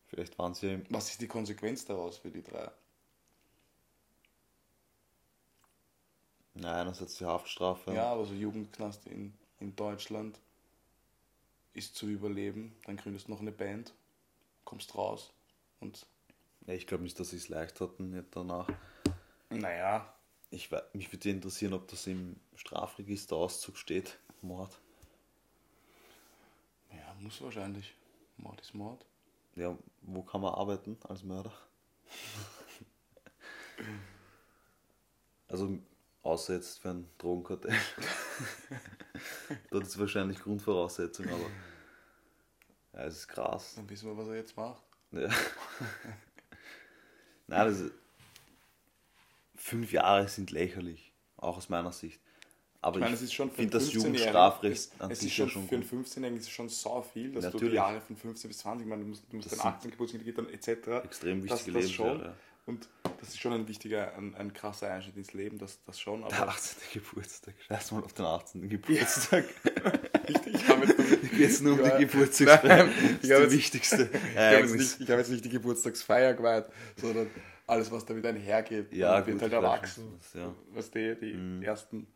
vielleicht 0.09 0.37
waren 0.37 0.55
sie 0.55 0.83
Was 0.91 1.11
ist 1.11 1.21
die 1.21 1.29
Konsequenz 1.29 1.85
daraus 1.85 2.19
für 2.19 2.33
die 2.33 2.43
drei? 2.43 2.73
Na, 6.55 6.81
einerseits 6.81 7.19
die 7.19 7.25
Haftstrafe. 7.25 7.95
Ja, 7.95 8.11
aber 8.13 8.25
so 8.25 8.35
Jugendknast 8.35 9.07
in, 9.07 9.33
in 9.61 9.77
Deutschland 9.77 10.39
ist 11.75 11.95
zu 11.95 12.09
überleben. 12.09 12.75
Dann 12.85 12.97
gründest 12.97 13.29
du 13.29 13.33
noch 13.33 13.41
eine 13.41 13.53
Band, 13.53 13.95
kommst 14.65 14.95
raus 14.95 15.33
und 15.81 16.07
Ja, 16.67 16.75
ich 16.75 16.87
glaube 16.87 17.03
nicht, 17.05 17.19
dass 17.21 17.31
sie 17.31 17.37
es 17.37 17.49
leicht 17.49 17.81
hatten 17.81 18.11
nicht 18.11 18.29
danach. 18.33 18.69
naja, 19.51 20.15
Ich, 20.51 20.71
mich 20.93 21.13
würde 21.13 21.31
interessieren, 21.31 21.73
ob 21.75 21.89
das 21.89 22.07
im 22.07 22.37
Strafregister 22.57 23.37
Auszug 23.37 23.77
steht. 23.77 24.19
Mord. 24.43 24.81
ja, 26.93 27.15
muss 27.21 27.41
wahrscheinlich. 27.43 27.95
Mord 28.37 28.61
ist 28.61 28.75
Mord. 28.75 29.05
Ja, 29.57 29.77
wo 30.03 30.23
kann 30.23 30.41
man 30.41 30.55
arbeiten 30.55 30.97
als 31.09 31.23
Mörder? 31.23 31.53
also, 35.49 35.79
außer 36.23 36.55
jetzt 36.55 36.81
für 36.81 36.91
ein 36.91 37.09
Drogenkartell. 37.19 37.75
Dort 39.71 39.85
ist 39.85 39.99
wahrscheinlich 39.99 40.39
Grundvoraussetzung, 40.41 41.27
aber. 41.29 41.51
Ja, 42.93 43.05
es 43.05 43.19
ist 43.19 43.29
krass. 43.29 43.75
Dann 43.77 43.89
wissen 43.89 44.09
wir, 44.09 44.17
was 44.17 44.29
er 44.29 44.37
jetzt 44.37 44.57
macht. 44.57 44.83
Ja. 45.13 45.29
Nein, 47.47 47.67
das 47.67 47.81
ist, 47.81 47.93
fünf 49.57 49.93
Jahre 49.93 50.29
sind 50.29 50.51
lächerlich, 50.51 51.13
auch 51.37 51.57
aus 51.57 51.69
meiner 51.69 51.93
Sicht. 51.93 52.21
Aber 52.83 52.99
Ich 52.99 53.05
meine, 53.05 53.17
schon 53.29 53.51
für 53.51 53.57
finde 53.57 53.73
das 53.73 53.89
15-Jährigen, 53.89 54.13
Jugendstrafrecht 54.13 54.75
es, 54.75 55.01
an 55.01 55.11
es 55.11 55.21
sich 55.21 55.29
ist 55.33 55.37
ja 55.37 55.45
schon 55.49 55.69
schon 55.69 55.69
für 55.69 55.75
einen 55.75 55.89
gut. 55.89 56.07
15-Jährigen 56.07 56.37
ist 56.39 56.45
es 56.45 56.51
schon 56.51 56.69
so 56.71 57.03
viel, 57.03 57.33
dass 57.33 57.45
du 57.45 57.51
die 57.51 57.55
Natürlich. 57.57 57.75
Jahre 57.75 58.01
von 58.01 58.17
15 58.17 58.49
bis 58.49 58.59
20, 58.59 58.87
ich 58.87 58.89
meine, 58.89 59.03
du 59.03 59.09
musst, 59.09 59.25
du 59.31 59.37
musst 59.37 59.53
Das 59.53 59.59
dein 59.59 59.67
18 59.67 59.91
Geburtstag 59.91 60.23
dann 60.35 60.49
etc. 60.49 60.69
Extrem 61.05 61.47
das, 61.47 61.59
wichtige 61.59 61.81
das 61.81 61.91
schon. 61.91 62.21
Ja. 62.21 62.35
Und 62.71 62.89
das 63.21 63.29
ist 63.31 63.39
schon 63.41 63.53
ein 63.53 63.67
wichtiger, 63.69 64.15
ein, 64.17 64.35
ein 64.37 64.53
krasser 64.53 64.93
Einschnitt 64.93 65.17
ins 65.17 65.33
Leben, 65.33 65.59
das, 65.59 65.83
das 65.85 65.99
schon. 66.01 66.21
Der 66.29 66.41
Aber 66.41 66.51
18. 66.53 66.79
Geburtstag. 66.95 67.55
Scheiß 67.69 67.93
mal 67.93 68.05
auf 68.05 68.13
den 68.13 68.25
18. 68.25 68.69
Geburtstag. 68.69 69.45
ich 70.27 70.69
habe 70.69 70.87
jetzt, 71.39 71.63
nur 71.63 71.75
um 71.75 71.85
Ja. 71.85 71.97
die 71.99 72.07
Geburtstagsfeier. 72.07 72.85
Nein, 72.87 73.19
Das 73.21 73.31
ist 73.31 73.37
hab 73.43 73.51
wichtigste 73.51 74.11
ich 74.13 74.37
habe 74.37 74.67
jetzt, 74.67 75.01
habe 75.09 75.13
jetzt 75.19 75.31
nicht 75.31 75.45
die 75.45 75.49
Geburtstagsfeier 75.51 76.35
geweiht, 76.35 76.67
sondern 76.97 77.29
alles, 77.67 77.91
was 77.91 78.05
damit 78.05 78.25
einhergeht. 78.27 78.93
Ja, 78.93 79.13
Man 79.13 79.27
wird 79.27 79.43
halt 79.43 79.53
erwachsen. 79.53 80.15
was, 80.19 80.35
ja. 80.35 80.55
Was 80.73 80.91
die, 80.91 81.15
die 81.21 81.65
ersten. 81.65 82.07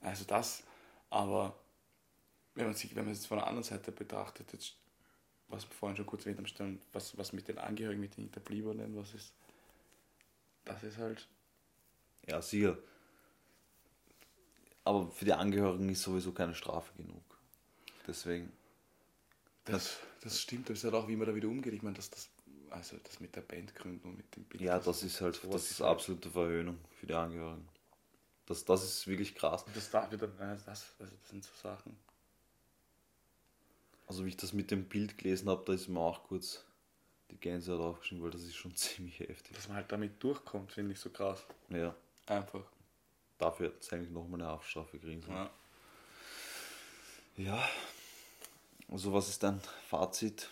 Also 0.00 0.24
das, 0.24 0.62
aber 1.10 1.58
wenn 2.54 2.66
man 2.66 2.74
sich, 2.74 2.94
wenn 2.94 3.04
man 3.04 3.12
es 3.12 3.18
jetzt 3.18 3.26
von 3.28 3.38
der 3.38 3.46
anderen 3.46 3.64
Seite 3.64 3.90
betrachtet, 3.92 4.52
jetzt, 4.52 4.74
was 5.48 5.68
wir 5.68 5.74
vorhin 5.74 5.96
schon 5.96 6.06
kurz 6.06 6.22
erwähnt 6.22 6.38
haben, 6.38 6.46
stellen, 6.46 6.80
was, 6.92 7.16
was 7.16 7.32
mit 7.32 7.48
den 7.48 7.58
Angehörigen, 7.58 8.00
mit 8.00 8.16
den 8.16 8.24
Hinterbliebenen, 8.24 8.96
was 8.96 9.14
ist. 9.14 9.32
Das 10.64 10.82
ist 10.82 10.98
halt. 10.98 11.26
Ja, 12.26 12.42
sicher. 12.42 12.76
Aber 14.84 15.10
für 15.10 15.24
die 15.24 15.32
Angehörigen 15.32 15.88
ist 15.88 16.02
sowieso 16.02 16.32
keine 16.32 16.54
Strafe 16.54 16.92
genug. 16.96 17.22
Deswegen. 18.06 18.52
Das, 19.64 19.98
das 20.22 20.40
stimmt, 20.40 20.70
das 20.70 20.78
ist 20.78 20.84
halt 20.84 20.94
auch, 20.94 21.08
wie 21.08 21.16
man 21.16 21.26
da 21.26 21.34
wieder 21.34 21.48
umgeht. 21.48 21.74
Ich 21.74 21.82
meine, 21.82 21.96
dass 21.96 22.08
das, 22.08 22.30
also 22.70 22.96
das 23.04 23.20
mit 23.20 23.36
der 23.36 23.42
Band 23.42 23.74
gründen 23.74 24.08
und 24.08 24.16
mit 24.16 24.34
dem 24.34 24.44
Bild. 24.44 24.62
Ja, 24.62 24.78
das 24.78 25.02
ist 25.02 25.20
halt 25.20 25.40
das 25.44 25.70
ist 25.70 25.80
halt- 25.80 25.90
absolute 25.90 26.30
Verhöhnung 26.30 26.78
für 26.98 27.06
die 27.06 27.14
Angehörigen. 27.14 27.68
Das, 28.46 28.64
das 28.64 28.82
ist 28.82 29.06
wirklich 29.06 29.34
krass. 29.34 29.64
Das 29.74 29.90
darf 29.90 30.10
wieder, 30.10 30.26
das, 30.26 30.66
also 30.66 30.84
das 30.98 31.28
sind 31.28 31.44
so 31.44 31.52
Sachen. 31.54 31.94
Also 34.08 34.24
wie 34.24 34.30
ich 34.30 34.36
das 34.38 34.54
mit 34.54 34.70
dem 34.70 34.88
Bild 34.88 35.18
gelesen 35.18 35.48
habe, 35.50 35.62
da 35.66 35.74
ist 35.74 35.86
mir 35.88 36.00
auch 36.00 36.24
kurz 36.24 36.64
die 37.30 37.36
Gänsehaut 37.36 37.80
aufgeschrieben, 37.80 38.24
weil 38.24 38.30
das 38.30 38.42
ist 38.42 38.56
schon 38.56 38.74
ziemlich 38.76 39.20
heftig. 39.20 39.54
Dass 39.54 39.68
man 39.68 39.76
halt 39.76 39.92
damit 39.92 40.22
durchkommt, 40.22 40.72
finde 40.72 40.92
ich 40.94 40.98
so 40.98 41.10
krass. 41.10 41.44
Ja, 41.68 41.94
Einfach. 42.26 42.64
dafür 43.36 43.68
hätte 43.68 43.78
es 43.80 43.92
eigentlich 43.92 44.10
nochmal 44.10 44.40
eine 44.40 44.50
Haftstrafe 44.50 44.98
kriegen 44.98 45.22
sollen. 45.22 45.36
Ja. 45.36 45.50
Ja. 47.36 47.68
Also 48.88 49.12
was 49.12 49.28
ist 49.28 49.42
dein 49.42 49.60
Fazit? 49.88 50.50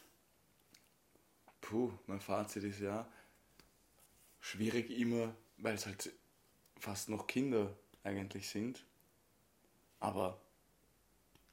Puh, 1.63 1.93
mein 2.07 2.21
Fazit 2.21 2.63
ist 2.63 2.81
ja 2.81 3.09
schwierig 4.41 4.91
immer, 4.91 5.35
weil 5.57 5.75
es 5.75 5.87
halt 5.87 6.13
fast 6.79 7.09
noch 7.09 7.27
Kinder 7.27 7.75
eigentlich 8.05 8.49
sind. 8.51 8.85
Aber 9.99 10.39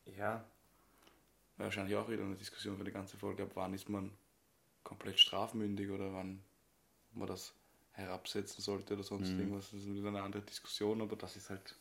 ja, 0.06 0.46
wahrscheinlich 1.58 1.96
auch 1.96 2.10
wieder 2.10 2.24
eine 2.24 2.36
Diskussion 2.36 2.78
für 2.78 2.84
die 2.84 2.92
ganze 2.92 3.18
Folge, 3.18 3.44
ab 3.44 3.52
wann 3.56 3.74
ist 3.74 3.90
man 3.90 4.12
komplett 4.84 5.20
strafmündig 5.20 5.90
oder 5.90 6.14
wann 6.14 6.44
man 7.14 7.28
das 7.28 7.54
herabsetzen 7.94 8.62
sollte 8.62 8.96
oder 8.96 9.04
sonst 9.04 9.30
irgendwas. 9.30 9.72
Das 9.72 9.82
ist 9.82 9.94
wieder 9.94 10.08
eine 10.10 10.22
andere 10.22 10.42
Diskussion, 10.42 11.02
aber 11.02 11.16
das 11.16 11.36
ist 11.36 11.50
halt. 11.50 11.76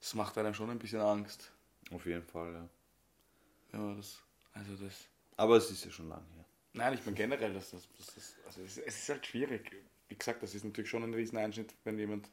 Das 0.00 0.14
macht 0.14 0.36
einem 0.38 0.54
schon 0.54 0.70
ein 0.70 0.78
bisschen 0.78 1.00
Angst. 1.00 1.52
Auf 1.90 2.04
jeden 2.06 2.24
Fall, 2.24 2.52
ja. 2.52 3.78
Man 3.78 3.96
das. 3.96 4.22
Also 4.52 4.76
das. 4.76 5.08
Aber 5.36 5.56
es 5.56 5.70
ist 5.70 5.84
ja 5.84 5.90
schon 5.90 6.08
lange 6.08 6.26
her. 6.34 6.44
Nein, 6.74 6.94
ich 6.94 7.04
meine 7.04 7.16
generell, 7.16 7.54
dass 7.54 7.70
das, 7.70 7.88
dass 7.96 8.14
das 8.14 8.34
also 8.46 8.62
es, 8.62 8.78
es 8.78 8.98
ist 8.98 9.08
halt 9.08 9.26
schwierig. 9.26 9.74
Wie 10.08 10.16
gesagt, 10.16 10.42
das 10.42 10.54
ist 10.54 10.64
natürlich 10.64 10.90
schon 10.90 11.02
ein 11.02 11.14
Rieseneinschnitt, 11.14 11.74
wenn 11.84 11.98
jemand 11.98 12.30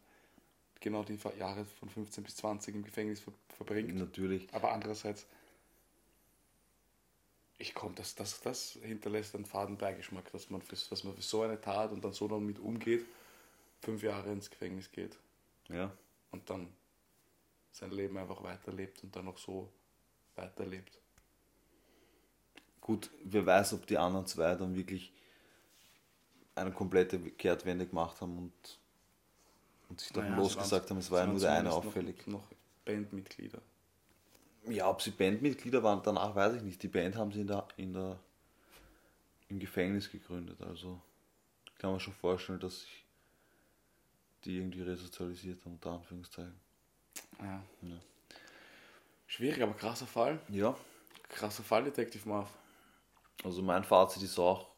genau 0.84 1.04
die 1.04 1.18
Jahre 1.40 1.66
von 1.66 1.90
15 1.90 2.24
bis 2.24 2.36
20 2.36 2.76
im 2.76 2.84
Gefängnis 2.84 3.22
ver 3.22 3.34
verbringt. 3.58 3.96
Natürlich. 3.96 4.48
Aber 4.54 4.72
andererseits, 4.72 5.26
ich 7.58 7.74
komme, 7.74 7.96
das, 7.96 8.16
das, 8.16 8.42
das 8.42 8.78
hinterlässt 8.84 9.36
einen 9.36 9.46
faden 9.46 9.78
Beigeschmack, 9.78 10.32
dass 10.32 10.50
man, 10.50 10.62
für, 10.62 10.76
dass 10.76 11.04
man 11.04 11.16
für 11.16 11.22
so 11.22 11.42
eine 11.42 11.60
Tat 11.60 11.92
und 11.92 12.04
dann 12.04 12.14
so 12.14 12.28
damit 12.28 12.60
umgeht, 12.60 13.06
fünf 13.82 14.04
Jahre 14.04 14.32
ins 14.32 14.50
Gefängnis 14.50 14.92
geht 14.92 15.18
Ja. 15.70 15.92
und 16.32 16.50
dann 16.50 16.68
sein 17.72 17.92
Leben 17.92 18.18
einfach 18.18 18.44
weiterlebt 18.44 19.04
und 19.04 19.16
dann 19.16 19.28
auch 19.28 19.38
so 19.38 19.70
weiterlebt. 20.36 21.00
Gut, 22.82 23.10
wer 23.24 23.46
weiß, 23.46 23.74
ob 23.74 23.88
die 23.88 23.98
anderen 23.98 24.28
zwei 24.28 24.56
dann 24.56 24.76
wirklich 24.76 25.14
eine 26.56 26.72
komplette 26.72 27.20
Kehrtwende 27.20 27.88
gemacht 27.88 28.20
haben 28.22 28.38
und, 28.38 28.80
und 29.94 30.00
sich 30.02 30.12
davon 30.12 30.30
Naja, 30.32 30.42
los 30.42 30.52
sie 30.52 30.56
waren- 30.58 30.64
gesagt 30.64 30.90
haben, 30.90 30.98
es 30.98 31.12
war 31.12 31.20
ja 31.22 31.28
nur 31.28 31.40
der 31.40 31.52
eine 31.54 31.72
auffällig. 31.72 32.26
Noch, 32.28 32.42
noch 32.42 32.48
Bandmitglieder. 32.86 33.62
Ja, 34.68 34.90
ob 34.90 35.02
sie 35.02 35.12
Bandmitglieder 35.12 35.84
waren, 35.84 36.02
danach 36.04 36.34
weiß 36.36 36.56
ich 36.56 36.62
nicht. 36.64 36.82
Die 36.82 36.88
Band 36.88 37.16
haben 37.16 37.32
sie 37.32 37.42
in 37.42 37.48
der, 37.48 37.68
in 37.78 37.94
der, 37.94 38.18
im 39.50 39.60
Gefängnis 39.60 40.10
gegründet. 40.10 40.62
Also 40.62 41.00
kann 41.78 41.92
man 41.92 42.00
schon 42.00 42.14
vorstellen, 42.14 42.60
dass 42.60 42.82
sich 42.82 43.06
die 44.46 44.58
irgendwie 44.58 44.82
resozialisiert 44.82 45.64
haben, 45.64 45.74
unter 45.74 45.92
Anführungszeichen. 45.92 46.60
Ja. 47.40 47.64
Ja. 47.84 47.98
Schwierig, 49.28 49.62
aber 49.62 49.74
krasser 49.74 50.08
Fall. 50.08 50.40
Ja, 50.50 50.76
Krasser 51.30 51.64
Fall, 51.64 51.84
Detective 51.86 52.28
Marv. 52.30 52.50
also 53.44 53.62
mein 53.62 53.84
Fazit 53.84 54.22
ist 54.24 54.38
auch, 54.38 54.70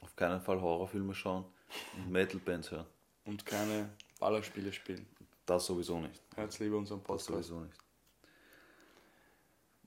auf 0.00 0.14
keinen 0.16 0.40
Fall 0.40 0.60
Horrorfilme 0.60 1.14
schauen 1.14 1.44
und 1.96 2.10
Metal-Bands 2.10 2.70
hören. 2.72 2.86
Und 3.26 3.44
keine 3.46 3.90
Ballerspiele 4.20 4.72
spielen. 4.72 5.06
Das 5.46 5.66
sowieso 5.66 5.98
nicht. 6.00 6.22
Hört 6.36 6.56
lieber 6.60 6.76
unseren 6.76 6.98
Das 7.00 7.06
Podcast. 7.06 7.26
sowieso 7.26 7.60
nicht. 7.60 7.74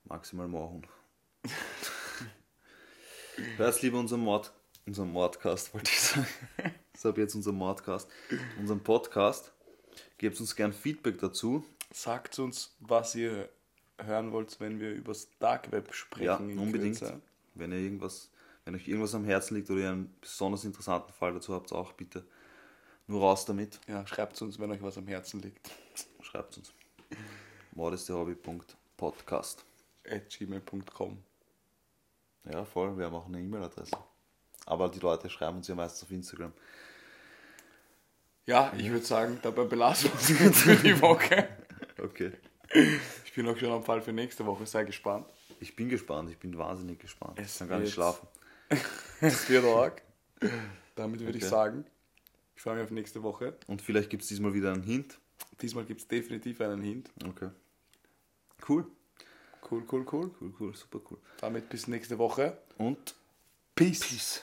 Maximal 0.04 0.48
Mohun. 0.48 0.86
Hört 3.56 3.80
lieber 3.82 3.98
unseren 3.98 4.20
Mord, 4.20 4.52
unseren 4.86 5.10
Mordcast, 5.10 5.72
wollte 5.72 5.90
ich 5.90 6.00
sagen. 6.00 6.26
Das 6.92 7.04
habe 7.06 7.20
jetzt 7.22 7.34
unser 7.34 7.52
Mordcast, 7.52 8.08
unseren 8.58 8.80
Podcast. 8.82 9.52
Gebt 10.18 10.38
uns 10.40 10.54
gern 10.54 10.72
Feedback 10.72 11.18
dazu. 11.18 11.64
Sagt 11.90 12.38
uns, 12.38 12.74
was 12.80 13.14
ihr 13.14 13.48
hören 13.98 14.32
wollt, 14.32 14.58
wenn 14.60 14.80
wir 14.80 14.90
übers 14.92 15.28
Dark 15.38 15.72
Web 15.72 15.94
sprechen. 15.94 16.24
Ja, 16.24 16.36
in 16.36 16.58
unbedingt. 16.58 16.98
Kürze. 16.98 17.20
Wenn 17.54 17.72
ihr 17.72 17.78
irgendwas, 17.78 18.30
wenn 18.64 18.74
euch 18.74 18.86
irgendwas 18.88 19.14
am 19.14 19.24
Herzen 19.24 19.54
liegt 19.56 19.70
oder 19.70 19.80
ihr 19.80 19.90
einen 19.90 20.14
besonders 20.20 20.64
interessanten 20.64 21.12
Fall 21.12 21.32
dazu 21.32 21.54
habt, 21.54 21.72
auch 21.72 21.92
bitte 21.92 22.24
nur 23.06 23.20
raus 23.20 23.44
damit. 23.44 23.80
Ja, 23.86 24.06
schreibt 24.06 24.40
uns, 24.42 24.58
wenn 24.58 24.70
euch 24.70 24.82
was 24.82 24.96
am 24.98 25.06
Herzen 25.06 25.40
liegt. 25.42 25.70
Schreibt 26.22 26.56
uns. 26.56 26.72
Mordestehobby.podcast. 27.74 29.64
At 30.08 30.28
gmail.com. 30.30 31.22
Ja, 32.50 32.64
voll. 32.64 32.96
Wir 32.98 33.06
haben 33.06 33.14
auch 33.14 33.26
eine 33.26 33.40
E-Mail-Adresse. 33.40 33.96
Aber 34.66 34.88
die 34.88 35.00
Leute 35.00 35.28
schreiben 35.30 35.58
uns 35.58 35.68
ja 35.68 35.74
meistens 35.74 36.02
auf 36.04 36.10
Instagram. 36.10 36.52
Ja, 38.46 38.72
ich 38.76 38.90
würde 38.90 39.04
sagen, 39.04 39.38
dabei 39.42 39.64
belassen 39.64 40.10
wir 40.10 40.18
uns 40.18 40.28
jetzt 40.40 40.58
für 40.60 40.76
die 40.76 41.00
Woche. 41.00 41.48
Okay. 42.02 42.32
Ich 43.24 43.32
bin 43.34 43.48
auch 43.48 43.56
schon 43.56 43.70
am 43.70 43.82
Fall 43.82 44.02
für 44.02 44.12
nächste 44.12 44.44
Woche, 44.44 44.66
sehr 44.66 44.84
gespannt. 44.84 45.26
Ich 45.60 45.74
bin 45.76 45.88
gespannt. 45.88 46.30
Ich 46.30 46.38
bin 46.38 46.56
wahnsinnig 46.58 46.98
gespannt. 46.98 47.38
Es 47.38 47.52
ich 47.52 47.58
kann 47.60 47.68
gar 47.68 47.78
nicht 47.78 47.94
schlafen. 47.94 48.26
Es 49.20 49.48
wird 49.48 49.64
arg. 49.64 50.02
Damit 50.96 51.20
würde 51.20 51.38
ich 51.38 51.44
Okay. 51.44 51.50
sagen, 51.50 51.86
ich 52.56 52.62
freue 52.62 52.74
mich 52.76 52.84
auf 52.84 52.90
nächste 52.90 53.22
Woche. 53.22 53.56
Und 53.66 53.82
vielleicht 53.82 54.10
gibt 54.10 54.22
es 54.22 54.28
diesmal 54.28 54.54
wieder 54.54 54.72
einen 54.72 54.82
Hint. 54.82 55.18
Diesmal 55.60 55.84
gibt 55.84 56.00
es 56.00 56.08
definitiv 56.08 56.60
einen 56.60 56.82
Hint. 56.82 57.10
Okay. 57.26 57.50
Cool. 58.68 58.86
Cool, 59.70 59.82
cool, 59.90 60.06
cool. 60.12 60.30
Cool, 60.40 60.54
cool. 60.60 60.74
Super 60.74 61.00
cool. 61.10 61.18
Damit 61.40 61.68
bis 61.68 61.88
nächste 61.88 62.18
Woche. 62.18 62.58
Und 62.78 63.14
Peace. 63.74 64.00
Peace. 64.00 64.42